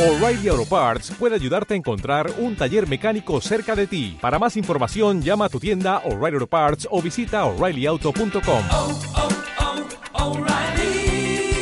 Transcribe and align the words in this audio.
O'Reilly 0.00 0.48
Auto 0.48 0.64
Parts 0.64 1.12
puede 1.18 1.34
ayudarte 1.34 1.74
a 1.74 1.76
encontrar 1.76 2.30
un 2.38 2.56
taller 2.56 2.88
mecánico 2.88 3.38
cerca 3.42 3.76
de 3.76 3.86
ti. 3.86 4.16
Para 4.18 4.38
más 4.38 4.56
información, 4.56 5.20
llama 5.20 5.44
a 5.44 5.48
tu 5.50 5.60
tienda 5.60 5.98
O'Reilly 6.06 6.36
Auto 6.36 6.46
Parts 6.46 6.88
o 6.90 7.02
visita 7.02 7.44
oreillyauto.com. 7.44 8.62
oh, 8.72 8.98
oh, 10.14 10.30
O'Reilly 10.30 11.52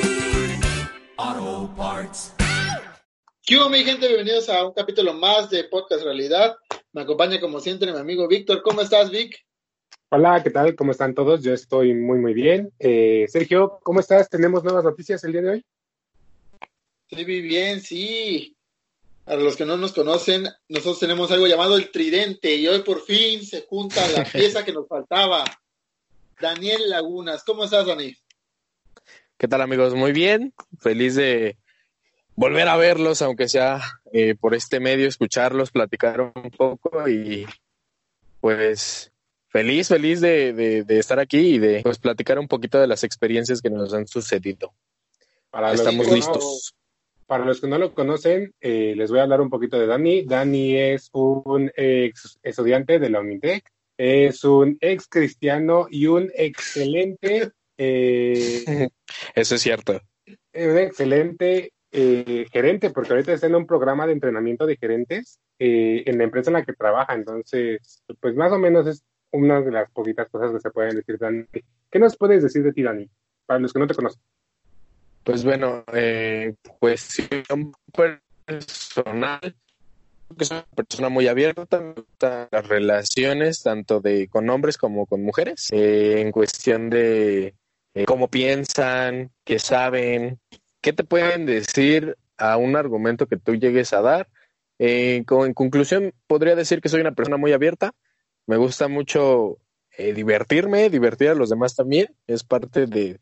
Auto 1.16 1.74
Parts. 1.76 2.32
¿Qué 3.44 3.56
hubo, 3.56 3.68
mi 3.70 3.82
gente? 3.82 4.06
Bienvenidos 4.06 4.48
a 4.48 4.64
un 4.64 4.72
capítulo 4.72 5.14
más 5.14 5.50
de 5.50 5.64
Podcast 5.64 6.04
Realidad. 6.04 6.54
Me 6.92 7.00
acompaña 7.00 7.40
como 7.40 7.58
siempre 7.58 7.90
mi 7.90 7.98
amigo 7.98 8.28
Víctor. 8.28 8.62
¿Cómo 8.62 8.82
estás, 8.82 9.10
Vic? 9.10 9.34
Hola, 10.10 10.40
¿qué 10.44 10.50
tal? 10.50 10.76
¿Cómo 10.76 10.92
están 10.92 11.12
todos? 11.12 11.42
Yo 11.42 11.52
estoy 11.52 11.92
muy, 11.92 12.20
muy 12.20 12.34
bien. 12.34 12.72
Eh, 12.78 13.26
Sergio, 13.26 13.80
¿cómo 13.82 13.98
estás? 13.98 14.30
¿Tenemos 14.30 14.62
nuevas 14.62 14.84
noticias 14.84 15.24
el 15.24 15.32
día 15.32 15.42
de 15.42 15.50
hoy? 15.50 15.64
Sí, 17.08 17.16
muy 17.24 17.40
bien, 17.40 17.80
sí. 17.80 18.54
A 19.26 19.34
los 19.36 19.56
que 19.56 19.66
no 19.66 19.76
nos 19.76 19.92
conocen, 19.92 20.46
nosotros 20.68 21.00
tenemos 21.00 21.30
algo 21.30 21.46
llamado 21.46 21.76
el 21.76 21.90
tridente 21.90 22.54
y 22.54 22.66
hoy 22.66 22.80
por 22.82 23.02
fin 23.02 23.44
se 23.44 23.62
junta 23.68 24.06
la 24.08 24.24
pieza 24.32 24.64
que 24.64 24.72
nos 24.72 24.88
faltaba. 24.88 25.44
Daniel 26.40 26.88
Lagunas, 26.88 27.44
¿cómo 27.44 27.64
estás, 27.64 27.86
Dani? 27.86 28.16
¿Qué 29.36 29.48
tal 29.48 29.60
amigos? 29.60 29.94
Muy 29.94 30.12
bien, 30.12 30.52
feliz 30.78 31.14
de 31.14 31.56
volver 32.36 32.68
a 32.68 32.76
verlos, 32.76 33.20
aunque 33.22 33.48
sea 33.48 33.80
eh, 34.12 34.34
por 34.34 34.54
este 34.54 34.80
medio, 34.80 35.06
escucharlos, 35.08 35.70
platicar 35.70 36.20
un 36.20 36.50
poco 36.56 37.08
y 37.08 37.46
pues 38.40 39.12
feliz, 39.48 39.88
feliz 39.88 40.20
de, 40.20 40.52
de- 40.52 40.84
de 40.84 40.98
estar 40.98 41.18
aquí 41.18 41.54
y 41.54 41.58
de 41.58 41.82
pues, 41.82 41.98
platicar 41.98 42.38
un 42.38 42.48
poquito 42.48 42.78
de 42.80 42.86
las 42.86 43.04
experiencias 43.04 43.60
que 43.60 43.70
nos 43.70 43.92
han 43.92 44.06
sucedido. 44.06 44.72
Para 45.50 45.70
los 45.70 45.80
Estamos 45.80 46.06
que 46.06 46.14
listos. 46.14 46.74
Para 47.28 47.44
los 47.44 47.60
que 47.60 47.68
no 47.68 47.76
lo 47.76 47.92
conocen, 47.92 48.54
eh, 48.58 48.94
les 48.96 49.10
voy 49.10 49.20
a 49.20 49.24
hablar 49.24 49.42
un 49.42 49.50
poquito 49.50 49.78
de 49.78 49.86
Dani. 49.86 50.24
Dani 50.24 50.78
es 50.78 51.10
un 51.12 51.70
ex 51.76 52.40
estudiante 52.42 52.98
de 52.98 53.10
la 53.10 53.20
Unitec, 53.20 53.70
es 53.98 54.44
un 54.44 54.78
ex 54.80 55.06
cristiano 55.08 55.86
y 55.90 56.06
un 56.06 56.30
excelente, 56.34 57.50
eh, 57.76 58.64
Eso 59.34 59.54
es 59.56 59.60
cierto. 59.60 60.00
un 60.26 60.78
excelente 60.78 61.74
eh, 61.92 62.46
gerente, 62.50 62.88
porque 62.88 63.12
ahorita 63.12 63.34
está 63.34 63.46
en 63.46 63.56
un 63.56 63.66
programa 63.66 64.06
de 64.06 64.14
entrenamiento 64.14 64.64
de 64.64 64.78
gerentes 64.78 65.38
en 65.58 66.16
la 66.16 66.24
empresa 66.24 66.48
en 66.48 66.54
la 66.54 66.64
que 66.64 66.72
trabaja. 66.72 67.12
Entonces, 67.12 68.02
pues 68.20 68.34
más 68.36 68.52
o 68.52 68.58
menos 68.58 68.86
es 68.86 69.04
una 69.32 69.60
de 69.60 69.70
las 69.70 69.90
poquitas 69.90 70.30
cosas 70.30 70.50
que 70.50 70.60
se 70.60 70.70
pueden 70.70 70.96
decir, 70.96 71.18
Dani. 71.18 71.44
¿Qué 71.90 71.98
nos 71.98 72.16
puedes 72.16 72.42
decir 72.42 72.62
de 72.62 72.72
ti, 72.72 72.82
Dani? 72.82 73.06
Para 73.44 73.60
los 73.60 73.74
que 73.74 73.80
no 73.80 73.86
te 73.86 73.94
conocen. 73.94 74.22
Pues 75.28 75.44
bueno, 75.44 75.84
eh, 75.92 76.54
cuestión 76.80 77.74
personal, 78.46 79.54
que 80.38 80.44
soy 80.46 80.56
una 80.56 80.66
persona 80.74 81.10
muy 81.10 81.28
abierta, 81.28 81.80
me 81.80 81.92
gustan 81.92 82.48
las 82.50 82.66
relaciones 82.66 83.62
tanto 83.62 84.00
de 84.00 84.28
con 84.28 84.48
hombres 84.48 84.78
como 84.78 85.04
con 85.04 85.22
mujeres, 85.22 85.68
eh, 85.70 86.22
en 86.22 86.32
cuestión 86.32 86.88
de 86.88 87.54
eh, 87.92 88.04
cómo 88.06 88.28
piensan, 88.28 89.30
qué 89.44 89.58
saben, 89.58 90.40
qué 90.80 90.94
te 90.94 91.04
pueden 91.04 91.44
decir 91.44 92.16
a 92.38 92.56
un 92.56 92.74
argumento 92.74 93.26
que 93.26 93.36
tú 93.36 93.54
llegues 93.54 93.92
a 93.92 94.00
dar. 94.00 94.30
Eh, 94.78 95.16
en 95.28 95.52
conclusión, 95.52 96.14
podría 96.26 96.56
decir 96.56 96.80
que 96.80 96.88
soy 96.88 97.02
una 97.02 97.12
persona 97.12 97.36
muy 97.36 97.52
abierta, 97.52 97.92
me 98.46 98.56
gusta 98.56 98.88
mucho 98.88 99.58
divertirme, 99.98 100.88
divertir 100.88 101.28
a 101.28 101.34
los 101.34 101.50
demás 101.50 101.74
también, 101.74 102.16
es 102.26 102.44
parte 102.44 102.86
de, 102.86 103.20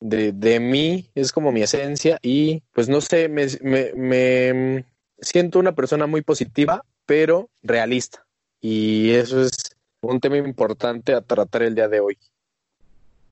de, 0.00 0.32
de 0.32 0.60
mí, 0.60 1.10
es 1.14 1.32
como 1.32 1.52
mi 1.52 1.62
esencia 1.62 2.18
y 2.22 2.62
pues 2.72 2.88
no 2.88 3.00
sé, 3.00 3.28
me, 3.28 3.46
me, 3.62 3.92
me 3.94 4.84
siento 5.20 5.58
una 5.58 5.74
persona 5.74 6.06
muy 6.06 6.22
positiva, 6.22 6.84
pero 7.06 7.50
realista. 7.62 8.26
Y 8.60 9.12
eso 9.12 9.42
es 9.42 9.52
un 10.00 10.20
tema 10.20 10.36
importante 10.36 11.14
a 11.14 11.20
tratar 11.20 11.62
el 11.62 11.74
día 11.74 11.88
de 11.88 12.00
hoy. 12.00 12.18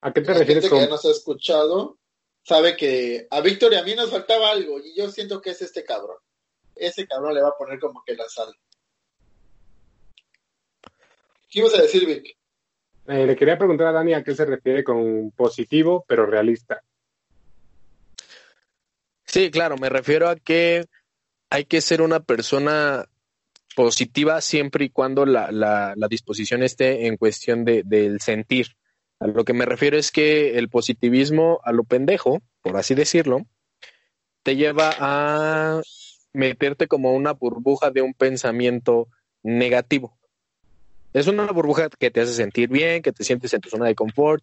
¿A 0.00 0.12
qué 0.12 0.20
te 0.20 0.32
La 0.32 0.38
refieres 0.38 0.64
gente 0.64 0.70
con 0.70 0.80
que 0.80 0.84
ya 0.86 0.90
nos 0.90 1.04
ha 1.04 1.10
escuchado 1.10 1.98
sabe 2.44 2.76
que 2.76 3.26
a 3.30 3.40
Víctor 3.40 3.72
y 3.72 3.76
a 3.76 3.82
mí 3.82 3.94
nos 3.94 4.10
faltaba 4.10 4.50
algo 4.50 4.78
y 4.78 4.94
yo 4.94 5.10
siento 5.10 5.40
que 5.40 5.50
es 5.50 5.62
este 5.62 5.82
cabrón. 5.82 6.18
Ese 6.76 7.06
cabrón 7.06 7.34
le 7.34 7.42
va 7.42 7.48
a 7.48 7.56
poner 7.58 7.80
como 7.80 8.02
que 8.04 8.14
la 8.14 8.28
sal. 8.28 8.54
¿Qué 11.48 11.60
ibas 11.60 11.74
a 11.74 11.82
decir, 11.82 12.06
Vic? 12.06 12.36
Eh, 13.06 13.26
le 13.26 13.36
quería 13.36 13.58
preguntar 13.58 13.88
a 13.88 13.92
Dani 13.92 14.14
a 14.14 14.22
qué 14.22 14.34
se 14.34 14.44
refiere 14.44 14.82
con 14.82 15.30
positivo, 15.32 16.04
pero 16.08 16.26
realista. 16.26 16.82
Sí, 19.24 19.50
claro, 19.50 19.76
me 19.76 19.88
refiero 19.88 20.28
a 20.28 20.36
que 20.36 20.86
hay 21.50 21.64
que 21.66 21.80
ser 21.80 22.00
una 22.00 22.20
persona 22.20 23.06
positiva 23.74 24.40
siempre 24.40 24.86
y 24.86 24.90
cuando 24.90 25.26
la, 25.26 25.50
la, 25.50 26.08
disposición 26.08 26.62
esté 26.62 27.06
en 27.06 27.16
cuestión 27.16 27.64
de, 27.64 27.82
del 27.84 28.20
sentir. 28.20 28.76
A 29.18 29.26
lo 29.26 29.44
que 29.44 29.52
me 29.52 29.66
refiero 29.66 29.96
es 29.96 30.12
que 30.12 30.56
el 30.58 30.68
positivismo 30.68 31.60
a 31.64 31.72
lo 31.72 31.84
pendejo, 31.84 32.42
por 32.62 32.76
así 32.76 32.94
decirlo, 32.94 33.46
te 34.42 34.56
lleva 34.56 34.94
a 34.98 35.80
meterte 36.32 36.86
como 36.86 37.12
una 37.12 37.32
burbuja 37.32 37.90
de 37.90 38.02
un 38.02 38.14
pensamiento 38.14 39.08
negativo. 39.42 40.16
Es 41.14 41.28
una 41.28 41.46
burbuja 41.46 41.88
que 41.90 42.10
te 42.10 42.20
hace 42.20 42.34
sentir 42.34 42.68
bien, 42.68 43.00
que 43.00 43.12
te 43.12 43.22
sientes 43.22 43.54
en 43.54 43.60
tu 43.60 43.68
zona 43.70 43.86
de 43.86 43.94
confort, 43.94 44.42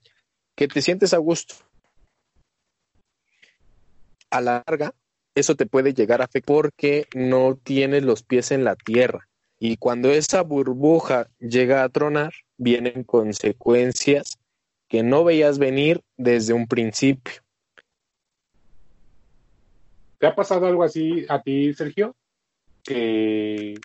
que 0.56 0.70
te 0.70 0.82
sientes 0.82 1.14
a 1.14 1.18
gusto. 1.18 1.56
A 4.30 4.40
la 4.40 4.64
larga, 4.66 4.96
eso 5.36 5.56
te 5.56 5.66
puede 5.66 5.94
llegar 5.94 6.22
a 6.22 6.26
afectar 6.26 6.56
porque 6.56 7.08
no 7.14 7.58
tienes 7.62 8.04
los 8.04 8.24
pies 8.24 8.52
en 8.52 8.64
la 8.64 8.78
tierra. 8.78 9.28
Y 9.60 9.76
cuando 9.76 10.12
esa 10.12 10.44
burbuja 10.44 11.28
llega 11.40 11.84
a 11.84 11.90
tronar, 11.90 12.32
vienen 12.58 13.04
consecuencias 13.04 14.40
que 14.88 15.04
no 15.04 15.26
veías 15.26 15.60
venir 15.60 16.02
desde 16.16 16.54
un 16.54 16.68
principio. 16.68 17.34
¿Te 20.20 20.26
ha 20.26 20.36
pasado 20.36 20.68
algo 20.68 20.84
así 20.84 21.26
a 21.28 21.42
ti, 21.42 21.74
Sergio? 21.74 22.16
Que, 22.82 23.76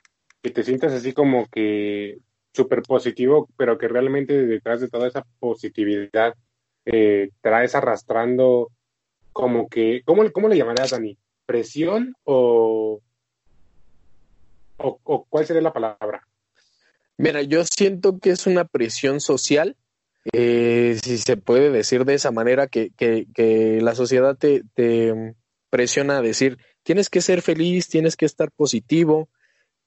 que 0.41 0.51
te 0.51 0.63
sientas 0.63 0.93
así 0.93 1.13
como 1.13 1.47
que 1.49 2.21
súper 2.57 2.83
positivo, 2.83 3.49
pero 3.57 3.77
que 3.79 3.87
realmente 3.87 4.47
detrás 4.47 4.81
de 4.81 4.89
toda 4.89 5.07
esa 5.07 5.25
positividad 5.39 6.35
eh, 6.87 7.31
traes 7.43 7.75
arrastrando 7.75 8.71
como 9.33 9.69
que, 9.69 10.03
¿cómo, 10.05 10.25
cómo 10.33 10.49
le 10.49 10.57
llamarías, 10.57 10.91
Dani? 10.91 11.19
¿Presión 11.45 12.15
o, 12.25 13.01
o, 14.79 15.27
cuál 15.29 15.47
sería 15.47 15.63
la 15.63 15.73
palabra? 15.73 16.27
Mira, 17.19 17.43
yo 17.43 17.63
siento 17.65 18.19
que 18.19 18.31
es 18.31 18.47
una 18.47 18.65
presión 18.65 19.21
social, 19.21 19.77
eh, 20.33 20.99
si 21.03 21.19
se 21.19 21.37
puede 21.37 21.71
decir 21.71 22.05
de 22.05 22.15
esa 22.15 22.31
manera, 22.31 22.67
que, 22.67 22.91
que, 22.97 23.27
que 23.35 23.81
la 23.83 23.95
sociedad 23.95 24.37
te, 24.37 24.63
te 24.75 25.35
presiona 25.71 26.19
a 26.19 26.23
decir, 26.23 26.59
tienes 26.83 27.11
que 27.11 27.21
ser 27.21 27.43
feliz, 27.43 27.89
tienes 27.89 28.17
que 28.17 28.27
estar 28.27 28.51
positivo, 28.51 29.29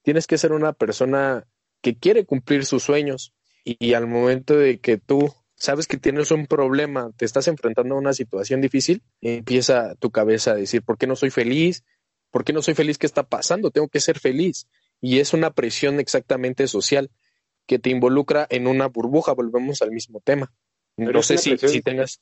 tienes 0.03 0.27
que 0.27 0.37
ser 0.37 0.51
una 0.53 0.73
persona 0.73 1.45
que 1.81 1.97
quiere 1.97 2.25
cumplir 2.25 2.65
sus 2.65 2.83
sueños 2.83 3.33
y, 3.63 3.77
y 3.79 3.93
al 3.93 4.07
momento 4.07 4.55
de 4.55 4.79
que 4.79 4.97
tú 4.97 5.33
sabes 5.55 5.87
que 5.87 5.97
tienes 5.97 6.31
un 6.31 6.47
problema, 6.47 7.11
te 7.17 7.25
estás 7.25 7.47
enfrentando 7.47 7.95
a 7.95 7.97
una 7.97 8.13
situación 8.13 8.61
difícil, 8.61 9.03
empieza 9.21 9.95
tu 9.95 10.09
cabeza 10.11 10.51
a 10.51 10.55
decir, 10.55 10.81
¿por 10.83 10.97
qué 10.97 11.05
no 11.07 11.15
soy 11.15 11.29
feliz? 11.29 11.83
¿Por 12.31 12.43
qué 12.43 12.53
no 12.53 12.61
soy 12.61 12.75
feliz? 12.75 12.97
¿Qué 12.97 13.05
está 13.07 13.23
pasando? 13.23 13.71
Tengo 13.71 13.87
que 13.89 13.99
ser 13.99 14.19
feliz. 14.19 14.67
Y 15.01 15.19
es 15.19 15.33
una 15.33 15.51
presión 15.51 15.99
exactamente 15.99 16.67
social 16.67 17.09
que 17.65 17.79
te 17.79 17.89
involucra 17.89 18.47
en 18.49 18.67
una 18.67 18.87
burbuja. 18.87 19.33
Volvemos 19.33 19.81
al 19.81 19.91
mismo 19.91 20.21
tema. 20.23 20.51
Pero 20.95 21.11
No 21.11 21.23
sé 21.23 21.37
si, 21.37 21.51
presión- 21.51 21.71
si 21.71 21.81
tengas... 21.81 22.21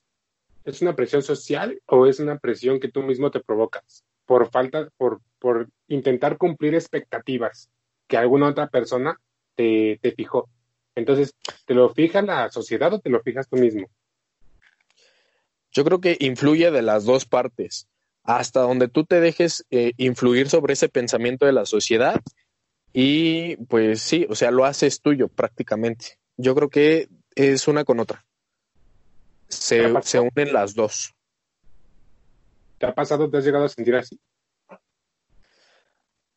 ¿Es 0.63 0.81
una 0.81 0.95
presión 0.95 1.22
social 1.24 1.81
o 1.85 2.07
es 2.07 2.19
una 2.19 2.38
presión 2.39 2.79
que 2.79 2.89
tú 2.89 3.03
mismo 3.03 3.31
te 3.31 3.39
provocas 3.39 4.03
por 4.25 4.50
falta, 4.50 4.89
por, 4.97 5.22
por 5.39 5.69
intentar 5.88 6.38
cumplir 6.38 6.74
expectativas 6.75 7.69
que 8.07 8.18
alguna 8.18 8.50
otra 8.50 8.68
persona 8.68 9.19
te, 9.57 10.00
te 10.01 10.13
fijó? 10.13 10.48
Entonces, 10.95 11.36
¿te 11.65 11.74
lo 11.74 11.94
fija 11.94 12.21
la 12.21 12.50
sociedad 12.50 12.94
o 12.94 13.00
te 13.00 13.09
lo 13.09 13.21
fijas 13.21 13.50
tú 13.50 13.57
mismo? 13.57 13.88
Yo 15.71 15.83
creo 15.83 16.00
que 16.00 16.18
influye 16.19 16.71
de 16.71 16.81
las 16.81 17.06
dos 17.06 17.25
partes. 17.25 17.88
Hasta 18.24 18.62
donde 18.62 18.88
tú 18.88 19.06
te 19.06 19.19
dejes 19.19 19.65
eh, 19.69 19.92
influir 19.98 20.50
sobre 20.50 20.74
ese 20.74 20.89
pensamiento 20.89 21.45
de 21.45 21.54
la 21.54 21.65
sociedad 21.65 22.21
y 22.94 23.57
pues 23.68 24.01
sí, 24.01 24.25
o 24.30 24.36
sea, 24.36 24.51
lo 24.51 24.65
haces 24.65 25.01
tuyo 25.01 25.27
prácticamente. 25.27 26.18
Yo 26.36 26.56
creo 26.56 26.69
que 26.69 27.10
es 27.36 27.68
una 27.68 27.83
con 27.83 28.00
otra. 28.00 28.25
¿Te 29.48 29.86
ha 29.86 30.01
Se, 30.01 30.10
se 30.10 30.19
unen 30.19 30.51
las 30.51 30.74
dos. 30.74 31.13
¿Te 32.80 32.86
ha 32.86 32.94
pasado, 32.94 33.30
te 33.30 33.38
has 33.38 33.45
llegado 33.45 33.65
a 33.65 33.69
sentir 33.69 33.95
así? 33.95 34.19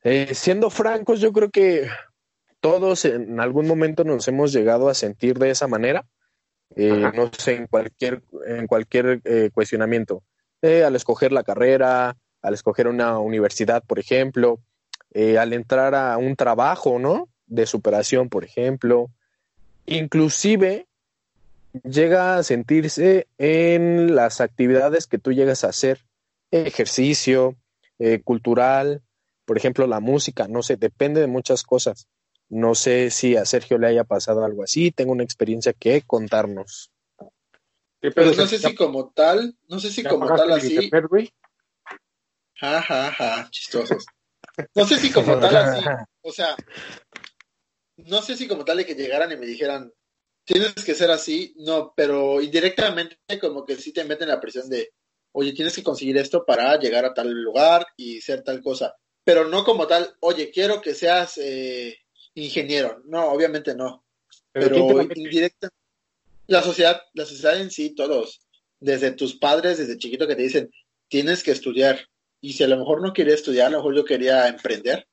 Eh, 0.03 0.35
siendo 0.35 0.71
francos, 0.71 1.21
yo 1.21 1.33
creo 1.33 1.51
que 1.51 1.89
todos 2.61 3.05
en 3.05 3.41
algún 3.41 3.67
momento 3.67 4.05
nos 4.05 4.29
hemos 4.29 4.53
llegado 4.53 4.89
a 4.89 4.95
sentir 4.95 5.39
de 5.39 5.51
esa 5.51 5.67
manera. 5.67 6.07
Eh, 6.77 7.11
no 7.15 7.31
sé, 7.37 7.57
en 7.57 7.67
cualquier, 7.67 8.23
en 8.47 8.67
cualquier 8.67 9.21
eh, 9.25 9.51
cuestionamiento. 9.53 10.23
Eh, 10.63 10.85
al 10.85 10.95
escoger 10.95 11.33
la 11.33 11.43
carrera, 11.43 12.17
al 12.43 12.55
escoger 12.55 12.87
una 12.87 13.19
universidad, 13.19 13.83
por 13.83 13.99
ejemplo, 13.99 14.61
al 15.13 15.53
entrar 15.53 15.95
a 15.97 16.17
un 16.19 16.37
trabajo, 16.37 17.01
¿no? 17.01 17.29
De 17.47 17.67
superación, 17.67 18.29
por 18.29 18.45
ejemplo. 18.45 19.11
Inclusive 19.87 20.87
llega 21.83 22.37
a 22.37 22.43
sentirse 22.45 23.27
en 23.39 24.15
las 24.15 24.41
actividades 24.41 25.09
que 25.09 25.19
tú 25.19 25.33
llegas 25.33 25.65
a 25.65 25.69
hacer, 25.69 26.05
ejercicio, 26.53 27.57
cultural, 28.25 29.03
por 29.45 29.57
ejemplo, 29.57 29.87
la 29.89 30.01
música, 30.01 30.47
no 30.47 30.63
sé, 30.63 30.77
depende 30.77 31.21
de 31.21 31.27
muchas 31.27 31.65
cosas. 31.65 32.07
No 32.51 32.75
sé 32.75 33.11
si 33.11 33.37
a 33.37 33.45
Sergio 33.45 33.79
le 33.79 33.87
haya 33.87 34.05
pasado 34.05 34.45
algo 34.45 34.65
así, 34.65 34.91
tengo 34.91 35.13
una 35.13 35.25
experiencia 35.25 35.73
que 35.73 36.03
contarnos. 36.03 36.91
Pero 38.01 38.35
no 38.35 38.47
sé 38.47 38.59
si 38.59 38.75
como 38.75 39.11
tal, 39.11 39.57
no 39.69 39.79
sé 39.79 39.91
si 39.91 40.03
como 40.03 40.27
tal 40.35 40.53
así. 40.53 40.91
Ja, 42.61 42.83
ja, 42.83 43.13
ja, 43.13 43.49
chistosos. 43.51 44.05
No 44.75 44.85
sé 44.85 44.99
si 44.99 45.11
como 45.11 45.39
tal 45.39 45.57
así, 45.57 45.85
o 46.23 46.33
sea, 46.33 46.57
no 47.97 48.21
sé 48.23 48.37
si 48.37 48.49
como 48.49 48.65
tal 48.65 48.79
de 48.79 48.87
que 48.87 48.95
llegaran 48.95 49.31
y 49.33 49.37
me 49.37 49.47
dijeran, 49.47 49.93
tienes 50.45 50.75
que 50.75 50.95
ser 50.95 51.11
así, 51.11 51.55
no, 51.59 51.93
pero 51.97 52.41
indirectamente 52.41 53.17
como 53.41 53.65
que 53.65 53.77
sí 53.77 53.93
te 53.93 54.05
meten 54.05 54.29
la 54.29 54.41
presión 54.41 54.69
de, 54.69 54.91
oye, 55.33 55.53
tienes 55.53 55.75
que 55.77 55.83
conseguir 55.83 56.17
esto 56.19 56.45
para 56.45 56.79
llegar 56.79 57.05
a 57.05 57.15
tal 57.15 57.31
lugar 57.31 57.87
y 57.97 58.21
ser 58.21 58.43
tal 58.43 58.63
cosa, 58.63 58.95
pero 59.25 59.47
no 59.47 59.65
como 59.65 59.87
tal, 59.87 60.17
oye, 60.21 60.51
quiero 60.51 60.81
que 60.81 60.95
seas 60.95 61.39
eh, 61.39 61.97
ingeniero, 62.41 63.03
no, 63.07 63.31
obviamente 63.31 63.75
no, 63.75 64.05
pero, 64.53 65.03
indirectamente, 65.15 65.77
la 66.47 66.63
sociedad, 66.63 67.01
la 67.15 67.25
sociedad 67.25 67.61
en 67.61 67.71
sí, 67.71 67.91
todos, 67.91 68.41
desde 68.81 69.13
tus 69.13 69.37
padres, 69.37 69.79
desde 69.79 69.99
chiquito 69.99 70.27
que 70.27 70.37
te 70.37 70.43
dicen, 70.43 70.71
tienes 71.09 71.43
que 71.43 71.53
estudiar, 71.53 72.09
y 72.41 72.55
si 72.55 72.65
a 72.65 72.69
lo 72.69 72.79
mejor 72.79 73.03
no 73.03 73.13
quería 73.13 73.35
estudiar, 73.35 73.69
a 73.69 73.71
lo 73.71 73.77
mejor 73.79 73.97
yo 73.97 74.05
quería 74.05 74.49
emprender, 74.49 75.07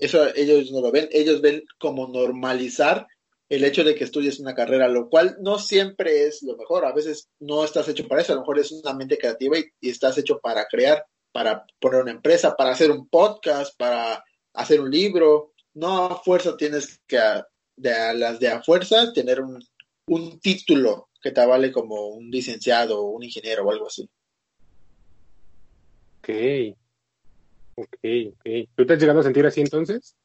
eso 0.00 0.34
ellos 0.34 0.70
no 0.72 0.80
lo 0.80 0.90
ven, 0.90 1.08
ellos 1.12 1.42
ven 1.42 1.62
como 1.78 2.08
normalizar 2.08 3.06
el 3.48 3.64
hecho 3.64 3.84
de 3.84 3.94
que 3.94 4.04
estudies 4.04 4.40
una 4.40 4.54
carrera, 4.54 4.88
lo 4.88 5.08
cual 5.08 5.36
no 5.40 5.58
siempre 5.58 6.26
es 6.26 6.42
lo 6.42 6.56
mejor, 6.56 6.84
a 6.84 6.92
veces 6.92 7.28
no 7.38 7.64
estás 7.64 7.88
hecho 7.88 8.08
para 8.08 8.22
eso, 8.22 8.32
a 8.32 8.36
lo 8.36 8.42
mejor 8.42 8.58
es 8.58 8.72
una 8.72 8.94
mente 8.94 9.18
creativa 9.18 9.56
y, 9.58 9.88
estás 9.88 10.18
hecho 10.18 10.38
para 10.40 10.66
crear, 10.66 11.04
para 11.32 11.64
poner 11.78 12.02
una 12.02 12.10
empresa, 12.10 12.56
para 12.56 12.70
hacer 12.70 12.90
un 12.90 13.08
podcast, 13.08 13.76
para 13.78 14.24
hacer 14.54 14.80
un 14.80 14.90
libro, 14.90 15.52
no 15.76 16.06
a 16.06 16.22
fuerza 16.22 16.56
tienes 16.56 17.00
que, 17.06 17.18
de 17.76 17.92
a 17.92 18.12
las 18.14 18.40
de 18.40 18.48
a 18.48 18.62
fuerza, 18.62 19.12
tener 19.12 19.40
un, 19.40 19.62
un 20.06 20.40
título 20.40 21.10
que 21.22 21.30
te 21.30 21.44
vale 21.44 21.70
como 21.70 22.08
un 22.08 22.30
licenciado 22.30 23.00
o 23.00 23.10
un 23.10 23.22
ingeniero 23.22 23.64
o 23.64 23.70
algo 23.70 23.86
así. 23.86 24.08
Ok, 26.18 26.30
ok, 27.76 27.98
ok. 28.32 28.68
¿Tú 28.74 28.86
te 28.86 28.94
has 28.94 29.00
llegado 29.00 29.20
a 29.20 29.22
sentir 29.22 29.46
así 29.46 29.60
entonces? 29.60 30.16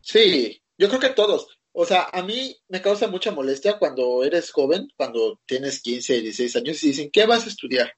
Sí, 0.00 0.62
yo 0.78 0.88
creo 0.88 1.00
que 1.00 1.10
todos. 1.10 1.58
O 1.72 1.84
sea, 1.84 2.08
a 2.12 2.22
mí 2.22 2.56
me 2.68 2.80
causa 2.80 3.08
mucha 3.08 3.32
molestia 3.32 3.78
cuando 3.78 4.24
eres 4.24 4.50
joven, 4.50 4.88
cuando 4.96 5.40
tienes 5.44 5.82
15, 5.82 6.22
16 6.22 6.56
años 6.56 6.82
y 6.82 6.88
dicen, 6.88 7.10
¿qué 7.10 7.26
vas 7.26 7.44
a 7.44 7.48
estudiar? 7.48 7.92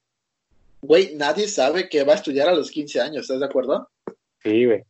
Güey, 0.80 1.14
nadie 1.14 1.46
sabe 1.46 1.88
qué 1.88 2.04
va 2.04 2.14
a 2.14 2.16
estudiar 2.16 2.48
a 2.48 2.54
los 2.54 2.70
15 2.70 3.00
años, 3.00 3.22
¿estás 3.22 3.40
de 3.40 3.46
acuerdo? 3.46 3.88
Sí, 4.42 4.64
güey. 4.64 4.82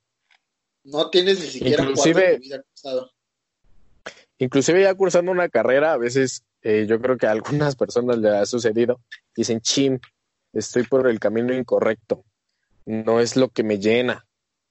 No 0.90 1.10
tienes 1.10 1.40
ni 1.40 1.46
siquiera 1.46 1.82
inclusive, 1.84 2.38
vida 2.38 2.62
cursado. 2.62 3.10
Inclusive 4.38 4.82
ya 4.82 4.94
cursando 4.94 5.32
una 5.32 5.48
carrera, 5.48 5.92
a 5.92 5.98
veces 5.98 6.44
eh, 6.62 6.86
yo 6.88 7.00
creo 7.00 7.18
que 7.18 7.26
a 7.26 7.32
algunas 7.32 7.76
personas 7.76 8.18
le 8.18 8.30
ha 8.30 8.46
sucedido, 8.46 9.00
dicen, 9.36 9.60
chim, 9.60 9.98
estoy 10.52 10.84
por 10.84 11.08
el 11.08 11.18
camino 11.18 11.52
incorrecto, 11.52 12.24
no 12.86 13.20
es 13.20 13.36
lo 13.36 13.48
que 13.48 13.62
me 13.62 13.78
llena. 13.78 14.24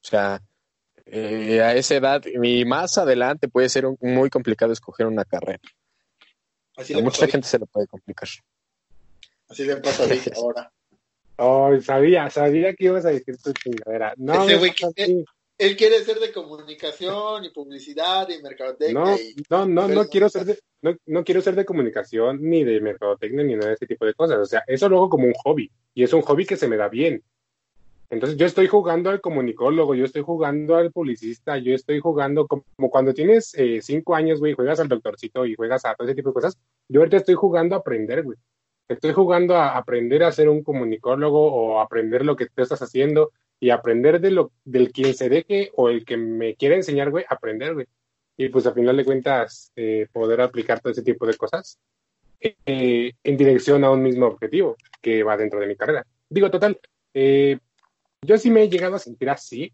O 0.04 0.08
sea, 0.08 0.42
eh, 1.06 1.62
a 1.62 1.76
esa 1.76 1.96
edad 1.96 2.24
y 2.26 2.66
más 2.66 2.98
adelante 2.98 3.48
puede 3.48 3.70
ser 3.70 3.86
muy 4.02 4.30
complicado 4.30 4.74
escoger 4.74 5.06
una 5.06 5.26
carrera. 5.26 5.62
a 6.78 7.02
mucha 7.02 7.28
gente 7.28 7.48
se 7.48 7.60
lo 7.60 7.68
puede 7.68 7.88
complicar. 7.88 8.30
Así 9.50 9.64
le 9.66 9.78
pasa 9.78 10.04
a 10.04 10.08
ahora. 10.36 10.72
Oh, 11.38 11.80
sabía, 11.82 12.30
sabía 12.32 12.74
que 12.74 12.86
ibas 12.86 13.06
a 13.06 13.10
decir 13.10 13.38
tu 13.38 13.54
chingadera. 13.54 14.14
No, 14.18 14.46
él, 15.58 15.76
quiere 15.78 16.04
ser 16.04 16.20
de 16.20 16.32
comunicación 16.32 17.46
y 17.46 17.50
publicidad 17.50 18.28
y 18.30 18.42
mercadotecnia. 18.42 19.18
No, 19.50 19.66
no, 19.66 19.88
no, 19.88 19.88
no 19.88 20.06
quiero 20.06 20.30
ser 20.30 20.46
de, 20.46 20.60
no, 20.82 20.96
no, 21.06 21.24
quiero 21.24 21.42
ser 21.42 21.56
de 21.56 21.66
comunicación 21.66 22.40
ni 22.42 22.64
de 22.64 22.80
mercadotecnia 22.82 23.44
ni 23.44 23.56
nada 23.56 23.70
de 23.70 23.74
ese 23.74 23.88
tipo 23.88 24.06
de 24.06 24.14
cosas. 24.14 24.40
O 24.40 24.46
sea, 24.46 24.64
eso 24.68 24.88
lo 24.90 24.98
hago 24.98 25.10
como 25.10 25.26
un 25.26 25.34
hobby. 25.34 25.72
Y 25.94 26.04
es 26.04 26.14
un 26.14 26.22
hobby 26.22 26.46
que 26.46 26.58
se 26.58 26.68
me 26.68 26.78
da 26.78 26.90
bien. 26.90 27.24
Entonces 28.10 28.38
yo 28.38 28.46
estoy 28.46 28.68
jugando 28.68 29.10
al 29.10 29.20
comunicólogo, 29.20 29.94
yo 29.94 30.06
estoy 30.06 30.22
jugando 30.22 30.78
al 30.78 30.92
publicista, 30.92 31.58
yo 31.58 31.76
estoy 31.76 32.00
jugando 32.00 32.48
como, 32.48 32.64
cuando 32.90 33.14
tienes 33.14 33.54
eh, 33.56 33.80
cinco 33.82 34.16
años, 34.16 34.40
güey, 34.40 34.54
juegas 34.54 34.80
al 34.80 34.88
doctorcito 34.88 35.46
y 35.46 35.56
juegas 35.56 35.84
a 35.84 35.94
todo 35.94 36.08
ese 36.08 36.16
tipo 36.16 36.30
de 36.30 36.36
cosas. 36.36 36.58
Yo 36.88 37.02
ahorita 37.02 37.18
estoy 37.18 37.36
jugando 37.36 37.76
a 37.76 37.80
aprender, 37.80 38.24
güey. 38.24 38.38
Estoy 38.88 39.12
jugando 39.12 39.56
a 39.56 39.78
aprender 39.78 40.24
a 40.24 40.32
ser 40.32 40.48
un 40.48 40.64
comunicólogo 40.64 41.52
o 41.52 41.82
aprender 41.82 42.24
lo 42.24 42.38
que 42.38 42.46
tú 42.46 42.62
estás 42.62 42.82
haciendo 42.82 43.32
y 43.60 43.70
aprender 43.70 44.20
de 44.22 44.32
lo, 44.32 44.52
del 44.66 44.92
quien 44.92 45.14
se 45.14 45.30
deje 45.30 45.72
o 45.76 45.90
el 45.90 46.06
que 46.06 46.18
me 46.18 46.56
quiere 46.56 46.76
enseñar, 46.76 47.10
güey, 47.10 47.26
aprender, 47.28 47.74
güey. 47.74 47.88
Y 48.38 48.50
pues 48.50 48.68
a 48.68 48.74
final 48.74 48.96
de 48.98 49.06
cuentas 49.06 49.72
eh, 49.76 50.08
poder 50.12 50.42
aplicar 50.42 50.80
todo 50.80 50.92
ese 50.92 51.02
tipo 51.02 51.26
de 51.26 51.36
cosas 51.36 51.80
eh, 52.40 53.14
en 53.24 53.36
dirección 53.36 53.84
a 53.84 53.90
un 53.90 54.04
mismo 54.04 54.28
objetivo 54.28 54.76
que 55.02 55.24
va 55.24 55.38
dentro 55.38 55.60
de 55.60 55.68
mi 55.68 55.76
carrera. 55.76 56.06
Digo, 56.30 56.52
total, 56.52 56.80
eh, 57.14 57.58
yo 58.22 58.38
sí 58.38 58.52
me 58.52 58.64
he 58.64 58.70
llegado 58.70 58.96
a 58.96 59.00
sentir 59.00 59.30
así, 59.30 59.74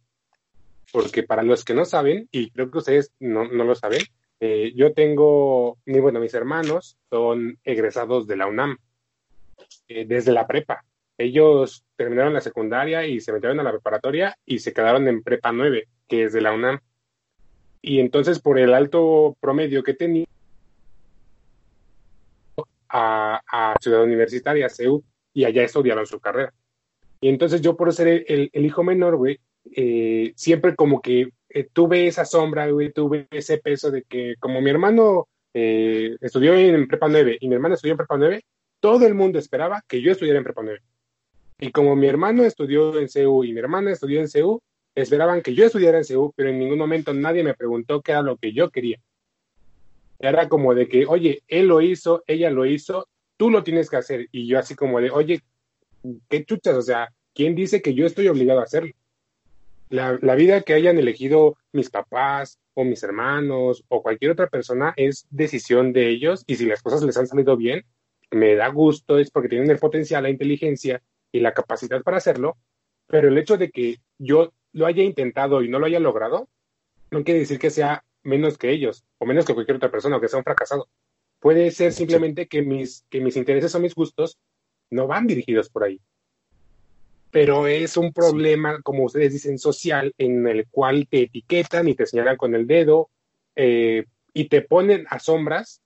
porque 0.91 1.23
para 1.23 1.43
los 1.43 1.65
que 1.65 1.73
no 1.73 1.83
saben, 1.83 2.29
y 2.31 2.51
creo 2.51 2.71
que 2.71 2.77
ustedes 2.77 3.11
no, 3.19 3.43
lo 3.43 3.75
saben, 3.75 4.01
eh, 4.39 4.71
yo 4.75 4.93
tengo, 4.93 5.77
bueno, 5.85 6.19
mis 6.19 6.33
hermanos 6.33 6.97
son 7.09 7.59
egresados 7.63 8.27
de 8.27 8.37
la 8.37 8.47
UNAM, 8.47 8.77
desde 9.87 10.31
la 10.31 10.47
prepa. 10.47 10.85
Ellos 11.17 11.85
terminaron 11.95 12.33
la 12.33 12.41
secundaria 12.41 13.05
y 13.05 13.19
se 13.19 13.31
metieron 13.31 13.59
a 13.59 13.63
la 13.63 13.71
preparatoria 13.71 14.35
y 14.45 14.59
se 14.59 14.73
quedaron 14.73 15.07
en 15.07 15.23
prepa 15.23 15.51
9, 15.51 15.87
que 16.07 16.23
es 16.23 16.33
de 16.33 16.41
la 16.41 16.53
UNAM. 16.53 16.79
Y 17.81 17.99
entonces, 17.99 18.39
por 18.39 18.57
el 18.59 18.73
alto 18.73 19.37
promedio 19.39 19.83
que 19.83 19.93
tenía, 19.93 20.25
a, 22.89 23.41
a 23.47 23.75
Ciudad 23.81 24.03
Universitaria, 24.03 24.69
CEU, 24.69 25.03
y 25.33 25.45
allá 25.45 25.63
estudiaron 25.63 26.05
su 26.05 26.19
carrera. 26.19 26.53
Y 27.19 27.29
entonces 27.29 27.61
yo 27.61 27.75
por 27.75 27.91
ser 27.93 28.25
el, 28.27 28.49
hijo 28.53 28.83
menor, 28.83 29.15
güey, 29.15 29.39
eh, 29.75 30.33
siempre 30.35 30.75
como 30.75 31.01
que 31.01 31.29
eh, 31.49 31.67
tuve 31.71 32.07
esa 32.07 32.25
sombra, 32.25 32.69
güey, 32.69 32.91
tuve 32.91 33.27
ese 33.31 33.57
peso 33.57 33.91
de 33.91 34.03
que 34.03 34.35
como 34.39 34.61
mi 34.61 34.69
hermano 34.69 35.27
eh, 35.53 36.17
estudió 36.19 36.53
en 36.53 36.87
Prepa 36.87 37.07
9 37.07 37.37
y 37.39 37.47
mi 37.47 37.55
hermana 37.55 37.75
estudió 37.75 37.93
en 37.93 37.97
Prepa 37.97 38.17
9, 38.17 38.43
todo 38.79 39.07
el 39.07 39.15
mundo 39.15 39.39
esperaba 39.39 39.81
que 39.87 40.01
yo 40.01 40.11
estudiara 40.11 40.37
en 40.37 40.43
Prepa 40.43 40.63
9. 40.63 40.81
Y 41.59 41.71
como 41.71 41.95
mi 41.95 42.07
hermano 42.07 42.43
estudió 42.43 42.99
en 42.99 43.09
CEU 43.09 43.43
y 43.43 43.53
mi 43.53 43.59
hermana 43.59 43.91
estudió 43.91 44.19
en 44.19 44.27
CEU, 44.27 44.61
esperaban 44.95 45.41
que 45.41 45.53
yo 45.53 45.65
estudiara 45.65 45.97
en 45.97 46.05
CEU, 46.05 46.33
pero 46.35 46.49
en 46.49 46.59
ningún 46.59 46.77
momento 46.77 47.13
nadie 47.13 47.43
me 47.43 47.53
preguntó 47.53 48.01
qué 48.01 48.11
era 48.11 48.21
lo 48.21 48.37
que 48.37 48.53
yo 48.53 48.69
quería. 48.69 48.99
Era 50.19 50.47
como 50.47 50.73
de 50.73 50.87
que, 50.87 51.05
oye, 51.05 51.43
él 51.47 51.67
lo 51.67 51.81
hizo, 51.81 52.23
ella 52.27 52.49
lo 52.49 52.65
hizo, 52.65 53.07
tú 53.37 53.49
lo 53.49 53.63
tienes 53.63 53.89
que 53.89 53.97
hacer. 53.97 54.27
Y 54.31 54.47
yo 54.47 54.59
así 54.59 54.75
como 54.75 55.01
de, 55.01 55.11
oye, 55.11 55.41
qué 56.29 56.45
chuchas, 56.45 56.75
o 56.75 56.81
sea, 56.81 57.13
¿quién 57.33 57.55
dice 57.55 57.81
que 57.81 57.93
yo 57.93 58.05
estoy 58.05 58.27
obligado 58.27 58.59
a 58.59 58.63
hacerlo? 58.63 58.93
La, 59.89 60.35
vida 60.35 60.61
que 60.61 60.73
hayan 60.73 60.97
elegido 60.97 61.57
mis 61.71 61.89
papás 61.89 62.59
o 62.73 62.83
mis 62.83 63.03
hermanos 63.03 63.83
o 63.89 64.01
cualquier 64.01 64.31
otra 64.31 64.47
persona 64.47 64.93
es 64.97 65.27
decisión 65.29 65.93
de 65.93 66.09
ellos 66.09 66.43
y 66.47 66.55
si 66.55 66.65
las 66.65 66.81
cosas 66.81 67.03
les 67.03 67.15
han 67.15 67.27
salido 67.27 67.55
bien, 67.55 67.85
me 68.31 68.55
da 68.55 68.69
gusto, 68.69 69.19
es 69.19 69.29
porque 69.29 69.49
tienen 69.49 69.69
el 69.69 69.77
potencial, 69.77 70.23
la 70.23 70.31
inteligencia 70.31 71.03
y 71.33 71.41
la 71.41 71.53
capacidad 71.53 72.01
para 72.03 72.17
hacerlo, 72.17 72.55
pero 73.07 73.27
el 73.27 73.37
hecho 73.37 73.57
de 73.57 73.71
que 73.71 73.97
yo 74.17 74.53
lo 74.71 74.85
haya 74.85 75.03
intentado 75.03 75.61
y 75.61 75.67
no 75.67 75.79
lo 75.79 75.87
haya 75.87 75.99
logrado, 75.99 76.47
no 77.11 77.23
quiere 77.23 77.41
decir 77.41 77.59
que 77.59 77.69
sea 77.69 78.05
menos 78.23 78.57
que 78.57 78.71
ellos 78.71 79.03
o 79.17 79.25
menos 79.25 79.45
que 79.45 79.53
cualquier 79.53 79.77
otra 79.77 79.91
persona 79.91 80.17
o 80.17 80.21
que 80.21 80.29
sea 80.29 80.39
un 80.39 80.45
fracasado. 80.45 80.87
Puede 81.39 81.71
ser 81.71 81.91
simplemente 81.91 82.47
que 82.47 82.61
mis, 82.61 83.05
que 83.09 83.19
mis 83.19 83.35
intereses 83.35 83.75
o 83.75 83.79
mis 83.79 83.93
gustos 83.93 84.37
no 84.89 85.07
van 85.07 85.27
dirigidos 85.27 85.69
por 85.69 85.83
ahí. 85.83 85.99
Pero 87.31 87.67
es 87.67 87.97
un 87.97 88.13
problema, 88.13 88.79
como 88.81 89.03
ustedes 89.03 89.33
dicen, 89.33 89.57
social, 89.57 90.13
en 90.17 90.47
el 90.47 90.67
cual 90.69 91.07
te 91.09 91.23
etiquetan 91.23 91.87
y 91.87 91.95
te 91.95 92.05
señalan 92.05 92.37
con 92.37 92.55
el 92.55 92.67
dedo 92.67 93.09
eh, 93.55 94.05
y 94.33 94.47
te 94.47 94.61
ponen 94.61 95.05
a 95.09 95.19
sombras 95.19 95.81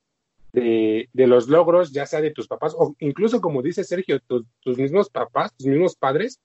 de, 0.62 1.28
los 1.28 1.48
logros, 1.48 1.92
ya 1.92 2.06
sea 2.06 2.22
de 2.22 2.32
tus 2.32 2.48
papás, 2.48 2.74
o 2.78 2.96
incluso, 3.00 3.42
como 3.42 3.62
dice 3.62 3.84
Sergio, 3.84 4.20
tus 4.20 4.78
mismos 4.78 5.10
papás, 5.10 5.54
tus 5.56 5.68
mismos 5.68 5.96
padres, 5.96 6.40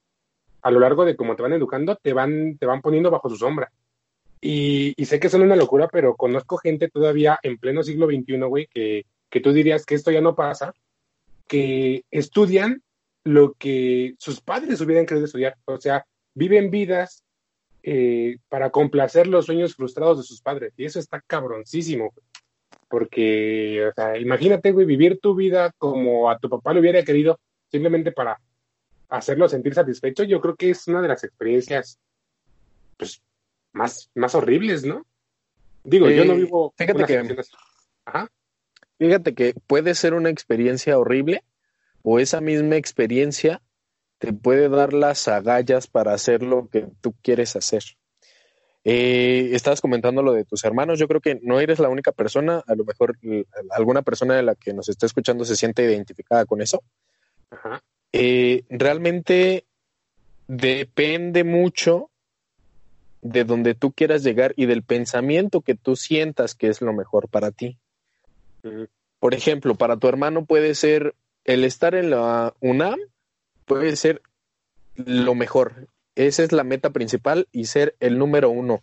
a 0.61 0.71
lo 0.71 0.79
largo 0.79 1.05
de 1.05 1.15
cómo 1.15 1.35
te 1.35 1.43
van 1.43 1.53
educando, 1.53 1.95
te 1.95 2.13
van, 2.13 2.57
te 2.57 2.65
van 2.65 2.81
poniendo 2.81 3.11
bajo 3.11 3.29
su 3.29 3.37
sombra. 3.37 3.71
Y, 4.39 4.93
sé 5.05 5.19
que 5.19 5.29
son 5.29 5.41
una 5.41 5.55
locura, 5.55 5.87
pero 5.87 6.15
conozco 6.15 6.57
gente 6.57 6.89
todavía 6.89 7.39
en 7.43 7.57
pleno 7.57 7.81
siglo 7.81 8.07
XXI, 8.07 8.37
güey, 8.41 8.67
que, 8.67 9.05
que 9.29 9.39
tú 9.39 9.53
dirías 9.53 9.85
que 9.85 9.95
esto 9.95 10.11
ya 10.11 10.21
no 10.21 10.35
pasa, 10.35 10.73
que 11.47 12.03
estudian 12.11 12.83
lo 13.23 13.53
que 13.53 14.15
sus 14.19 14.41
padres 14.41 14.81
hubieran 14.81 15.05
querido 15.05 15.25
estudiar. 15.25 15.55
O 15.65 15.79
sea, 15.79 16.05
viven 16.33 16.69
vidas 16.71 17.23
eh, 17.83 18.37
para 18.49 18.69
complacer 18.69 19.27
los 19.27 19.45
sueños 19.45 19.75
frustrados 19.75 20.17
de 20.17 20.23
sus 20.23 20.41
padres. 20.41 20.73
Y 20.77 20.85
eso 20.85 20.99
está 20.99 21.21
cabroncísimo. 21.25 22.13
Porque, 22.93 23.87
o 23.87 23.91
sea, 23.95 24.19
imagínate, 24.19 24.71
güey, 24.71 24.85
vivir 24.85 25.19
tu 25.19 25.33
vida 25.33 25.71
como 25.79 26.29
a 26.29 26.37
tu 26.37 26.47
papá 26.47 26.75
le 26.75 26.79
hubiera 26.79 27.03
querido, 27.03 27.39
simplemente 27.71 28.11
para 28.11 28.39
hacerlo 29.09 29.49
sentir 29.49 29.73
satisfecho. 29.73 30.23
Yo 30.23 30.39
creo 30.39 30.55
que 30.55 30.69
es 30.69 30.87
una 30.87 31.01
de 31.01 31.07
las 31.07 31.23
experiencias, 31.23 31.97
pues, 32.95 33.19
más, 33.71 34.11
más 34.13 34.35
horribles, 34.35 34.85
¿no? 34.85 35.07
Digo, 35.83 36.07
yo 36.07 36.23
no 36.23 36.35
vivo. 36.35 36.71
fíjate 36.77 36.97
una 36.99 37.07
que-. 37.07 37.41
Ajá. 38.05 38.29
Fíjate 38.99 39.33
que 39.33 39.55
puede 39.65 39.95
ser 39.95 40.13
una 40.13 40.29
experiencia 40.29 40.99
horrible 40.99 41.43
o 42.03 42.19
esa 42.19 42.41
misma 42.41 42.75
experiencia 42.75 43.63
te 44.19 44.33
puede 44.33 44.69
dar 44.69 44.93
las 44.93 45.27
agallas 45.27 45.87
para 45.87 46.13
hacer 46.13 46.43
lo 46.43 46.69
que 46.69 46.85
tú 47.01 47.15
quieres 47.23 47.55
hacer. 47.55 47.81
Eh, 48.85 49.51
estabas 49.53 49.81
comentando 49.81 50.21
lo 50.21 50.33
de 50.33 50.45
tus 50.45 50.63
hermanos. 50.65 50.99
Yo 50.99 51.07
creo 51.07 51.21
que 51.21 51.39
no 51.41 51.59
eres 51.59 51.79
la 51.79 51.89
única 51.89 52.11
persona. 52.11 52.63
A 52.67 52.75
lo 52.75 52.83
mejor 52.83 53.17
eh, 53.23 53.45
alguna 53.71 54.01
persona 54.01 54.35
de 54.35 54.43
la 54.43 54.55
que 54.55 54.73
nos 54.73 54.89
está 54.89 55.05
escuchando 55.05 55.45
se 55.45 55.55
siente 55.55 55.83
identificada 55.83 56.45
con 56.45 56.61
eso. 56.61 56.83
Ajá. 57.49 57.81
Eh, 58.11 58.63
realmente 58.69 59.65
depende 60.47 61.43
mucho 61.43 62.09
de 63.21 63.45
donde 63.45 63.73
tú 63.73 63.93
quieras 63.93 64.21
llegar 64.23 64.53
y 64.57 64.65
del 64.65 64.83
pensamiento 64.83 65.61
que 65.61 65.75
tú 65.75 65.95
sientas 65.95 66.55
que 66.55 66.67
es 66.67 66.81
lo 66.81 66.93
mejor 66.93 67.29
para 67.29 67.51
ti. 67.51 67.77
Por 69.19 69.33
ejemplo, 69.33 69.75
para 69.75 69.97
tu 69.97 70.07
hermano 70.07 70.45
puede 70.45 70.75
ser 70.75 71.15
el 71.45 71.63
estar 71.63 71.95
en 71.95 72.09
la 72.09 72.53
UNAM, 72.59 72.99
puede 73.65 73.95
ser 73.95 74.21
lo 74.95 75.35
mejor. 75.35 75.87
Esa 76.15 76.43
es 76.43 76.51
la 76.51 76.63
meta 76.63 76.91
principal 76.91 77.47
y 77.51 77.65
ser 77.65 77.95
el 77.99 78.17
número 78.17 78.49
uno. 78.49 78.81